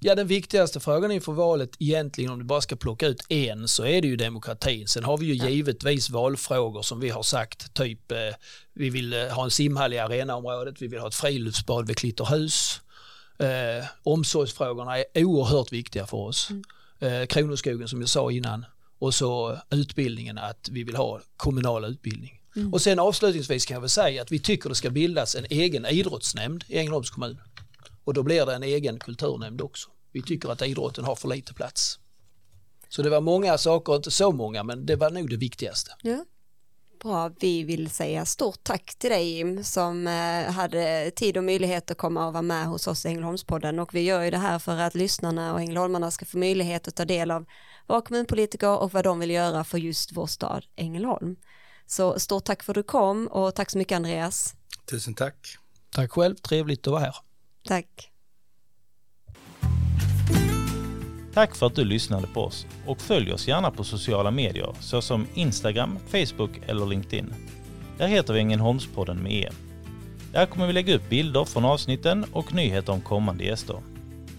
Ja, 0.01 0.15
den 0.15 0.27
viktigaste 0.27 0.81
frågan 0.81 1.11
inför 1.11 1.33
valet 1.33 1.71
egentligen 1.79 2.31
om 2.31 2.39
du 2.39 2.45
bara 2.45 2.61
ska 2.61 2.77
plocka 2.77 3.07
ut 3.07 3.27
en 3.29 3.69
så 3.69 3.85
är 3.85 4.03
det 4.03 4.09
ju 4.09 4.17
demokratin. 4.17 4.89
Sen 4.89 5.05
har 5.05 5.19
vi 5.19 5.27
ju 5.27 5.35
ja. 5.35 5.49
givetvis 5.49 6.11
valfrågor 6.11 6.83
som 6.83 7.01
vi 7.01 7.11
har 7.11 7.23
sagt, 7.23 7.75
typ 7.75 8.13
eh, 8.13 8.19
vi 8.73 8.91
vill 8.91 9.13
eh, 9.13 9.29
ha 9.29 9.45
en 9.45 9.51
simhall 9.51 9.93
i 9.93 9.99
arenaområdet, 9.99 10.83
vi 10.83 10.87
vill 10.87 11.01
ha 11.01 11.09
ett 11.09 11.15
friluftsbad 11.15 11.87
vid 11.87 11.97
Klitterhus. 11.97 12.81
Eh, 13.39 13.87
omsorgsfrågorna 14.03 14.99
är 14.99 15.25
oerhört 15.25 15.73
viktiga 15.73 16.07
för 16.07 16.17
oss. 16.17 16.51
Mm 16.51 16.63
eh, 17.01 17.27
Kronoskogen 17.27 17.89
som 17.89 18.01
jag 18.01 18.09
sa 18.09 18.31
innan 18.31 18.65
och 18.99 19.15
så 19.15 19.59
utbildningen 19.71 20.39
att 20.39 20.69
vi 20.73 20.85
vill 20.85 20.97
ha 20.97 21.21
kommunal 21.37 21.85
utbildning. 21.85 22.41
Mm. 22.57 22.73
Och 22.73 22.83
sen 22.83 22.99
avslutningsvis 22.99 23.67
kan 23.67 23.75
jag 23.75 23.81
väl 23.81 23.91
säga 23.91 24.23
att 24.23 24.33
vi 24.33 24.39
tycker 24.39 24.69
det 24.69 24.75
ska 24.75 24.91
bildas 24.91 25.35
en 25.35 25.47
egen 25.51 25.87
idrottsnämnd 25.87 26.65
i 26.69 26.79
Ängelholms 26.79 27.11
kommun. 27.11 27.41
Och 28.05 28.15
då 28.15 28.23
blir 28.23 28.47
det 28.47 28.55
en 28.55 28.63
egen 28.63 28.99
kulturnämnd 28.99 29.61
också. 29.61 29.89
Vi 30.13 30.23
tycker 30.23 30.49
att 30.49 30.63
idrotten 30.63 31.05
har 31.05 31.17
för 31.17 31.29
lite 31.29 31.55
plats. 31.55 31.99
Så 32.89 33.03
det 33.03 33.11
var 33.11 33.21
många 33.21 33.59
saker, 33.59 33.97
inte 33.97 34.11
så 34.11 34.33
många, 34.33 34.63
men 34.63 34.87
det 34.87 34.97
var 34.97 35.11
nog 35.11 35.31
det 35.31 35.37
viktigaste. 35.37 35.91
Ja. 36.03 36.25
Bra, 37.01 37.31
vi 37.41 37.65
vill 37.65 37.91
säga 37.91 38.25
stort 38.25 38.65
tack 38.65 38.95
till 38.99 39.11
dig 39.11 39.37
Jim 39.37 39.65
som 39.65 40.07
eh, 40.07 40.53
hade 40.53 41.11
tid 41.11 41.37
och 41.37 41.45
möjlighet 41.45 41.91
att 41.91 41.99
komma 41.99 42.27
och 42.27 42.33
vara 42.33 42.43
med 42.43 42.67
hos 42.67 42.87
oss 42.87 43.05
i 43.05 43.09
Ängelholmspodden 43.09 43.79
och 43.79 43.95
vi 43.95 44.01
gör 44.01 44.23
ju 44.23 44.31
det 44.31 44.39
här 44.39 44.59
för 44.59 44.77
att 44.77 44.95
lyssnarna 44.95 45.55
och 45.55 45.61
Ängelholmarna 45.61 46.11
ska 46.11 46.25
få 46.25 46.39
möjlighet 46.39 46.89
att 46.89 46.97
ta 46.97 47.05
del 47.05 47.31
av 47.31 47.47
våra 47.87 48.01
kommunpolitiker 48.01 48.79
och 48.79 48.93
vad 48.93 49.05
de 49.05 49.19
vill 49.19 49.31
göra 49.31 49.65
för 49.65 49.79
just 49.79 50.13
vår 50.13 50.27
stad 50.27 50.65
Ängelholm. 50.77 51.37
Så 51.87 52.19
stort 52.19 52.45
tack 52.45 52.63
för 52.63 52.73
att 52.73 52.75
du 52.75 52.83
kom 52.83 53.27
och 53.27 53.55
tack 53.55 53.71
så 53.71 53.79
mycket 53.79 53.97
Andreas. 53.97 54.55
Tusen 54.91 55.15
tack. 55.15 55.57
Tack 55.91 56.13
själv, 56.13 56.35
trevligt 56.35 56.87
att 56.87 56.91
vara 56.91 57.01
här. 57.01 57.15
Tack. 57.65 58.13
Tack 61.35 61.55
för 61.55 61.67
att 61.67 61.75
du 61.75 61.85
lyssnade 61.85 62.27
på 62.27 62.45
oss 62.45 62.67
och 62.87 63.01
följ 63.01 63.33
oss 63.33 63.49
gärna 63.49 63.71
på 63.71 63.85
sociala 63.85 64.31
medier 64.31 64.75
såsom 64.81 65.27
Instagram, 65.35 65.99
Facebook 66.09 66.51
eller 66.67 66.87
LinkedIn. 66.87 67.35
Där 67.99 68.09
heter 68.09 68.35
vi 68.35 68.41
Ängelholmspodden 68.41 69.23
med 69.23 69.33
E. 69.33 69.49
Där 70.33 70.47
kommer 70.47 70.67
vi 70.67 70.73
lägga 70.73 70.95
upp 70.95 71.09
bilder 71.09 71.45
från 71.45 71.65
avsnitten 71.65 72.25
och 72.33 72.55
nyheter 72.55 72.93
om 72.93 73.01
kommande 73.01 73.45
gäster. 73.45 73.77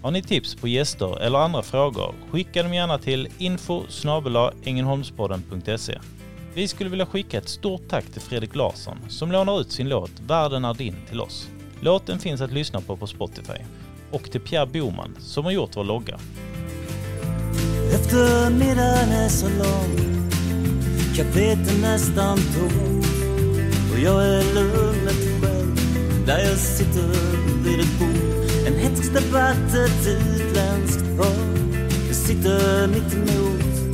Har 0.02 0.12
ni 0.12 0.22
tips 0.22 0.56
på 0.56 0.68
gäster 0.68 1.20
eller 1.20 1.40
andra 1.40 1.62
frågor, 1.62 2.16
skicka 2.32 2.64
dem 2.64 2.74
gärna 2.74 2.98
till 2.98 3.28
info 3.38 3.84
Vi 6.54 6.68
skulle 6.68 6.90
vilja 6.90 7.06
skicka 7.06 7.38
ett 7.38 7.50
stort 7.50 7.88
tack 7.90 8.06
till 8.06 8.22
Fredrik 8.22 8.56
Larsson 8.56 8.98
som 9.10 9.32
lånar 9.32 9.62
ut 9.62 9.72
sin 9.72 9.90
låt 9.90 10.12
Världen 10.28 10.66
är 10.66 10.74
din 10.74 10.96
till 11.10 11.22
oss. 11.22 11.50
Låten 11.80 12.20
finns 12.20 12.42
att 12.42 12.52
lyssna 12.52 12.82
på 12.82 12.98
på 12.98 13.08
Spotify. 13.08 13.64
Och 14.12 14.32
till 14.32 14.42
Pierre 14.42 14.66
Boman 14.66 15.16
som 15.20 15.46
har 15.46 15.52
gjort 15.52 15.78
vår 15.78 15.84
logga. 15.84 16.20
Eftermiddagen 18.10 19.12
är 19.12 19.30
så 19.30 19.46
lång. 19.46 20.26
Kaféet 21.16 21.72
är 21.72 21.82
nästan 21.82 22.38
tomt 22.38 23.06
Och 23.92 24.00
jag 24.00 24.26
är 24.26 24.54
lugnet 24.54 25.42
själv. 25.42 25.80
Där 26.26 26.40
jag 26.40 26.58
sitter 26.58 27.08
vid 27.64 27.80
ett 27.80 28.00
bord. 28.00 28.68
En 28.68 28.74
hätsk 28.74 29.14
debatt, 29.14 29.74
ett 29.74 30.08
utländskt 30.08 31.18
par 31.18 31.36
Jag 32.08 32.16
sitter 32.16 32.88
mitt 32.88 33.14
emot. 33.14 33.94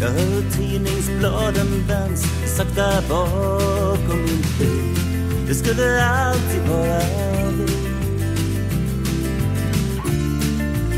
Jag 0.00 0.08
hör 0.08 0.42
tidningsbladen 0.56 1.86
vänds 1.88 2.24
Sakta 2.56 3.02
bakom 3.08 4.18
min 4.18 4.44
bil. 4.58 4.98
Det 5.48 5.54
skulle 5.54 6.04
alltid 6.04 6.62
vara 6.68 7.00
vi. 7.50 7.66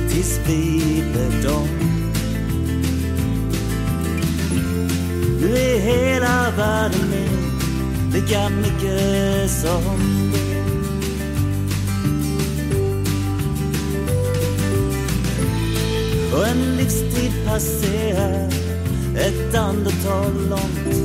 Tills 0.09 0.41
vi 0.47 1.03
blev 1.13 1.43
dem 1.43 1.86
lika 8.17 8.49
mycket 8.49 9.51
som 9.51 10.33
du. 10.33 10.67
Och 16.37 16.47
en 16.47 16.77
livstid 16.77 17.33
passerar 17.47 18.49
ett 19.17 19.55
andetag 19.55 20.33
långt. 20.51 20.97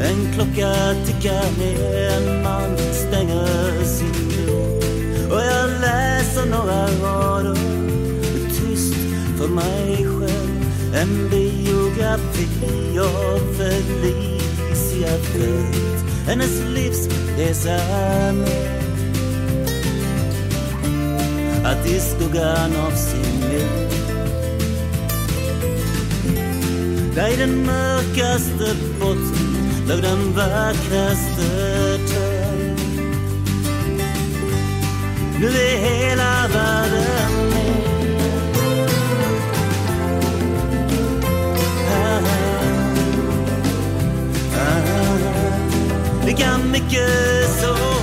En 0.00 0.32
klocka 0.34 0.74
tickar 1.06 1.58
ner, 1.58 2.08
en 2.10 2.42
man 2.42 2.76
stänger 2.92 3.84
sin 3.84 4.46
dörr. 4.46 5.32
Och 5.32 5.40
jag 5.40 5.70
läser 5.80 6.46
några 6.46 6.86
rader 6.86 7.56
tyst 8.48 8.94
för 9.38 9.48
mig 9.48 9.96
själv. 9.96 10.64
En 10.94 11.30
biografi 11.30 12.98
av 12.98 13.40
Felicia 13.56 15.18
Fält 16.28 16.40
Hennes 16.40 16.60
livsresa 16.74 17.78
med 18.32 18.78
Att 21.64 21.86
i 21.86 22.00
skuggan 22.00 22.76
av 22.76 22.90
sin 22.90 23.40
mor 23.40 23.88
Där 27.14 27.28
i 27.28 27.36
den 27.36 27.66
mörkaste 27.66 28.76
botten 29.00 29.86
låg 29.88 30.02
den 30.02 30.32
vackraste 30.32 31.98
törn 32.08 32.76
Nu 35.40 35.46
är 35.46 35.78
hela 35.78 36.48
världen 36.48 36.87
got 46.38 46.64
me 46.64 46.80
good. 46.80 47.48
So. 47.60 47.97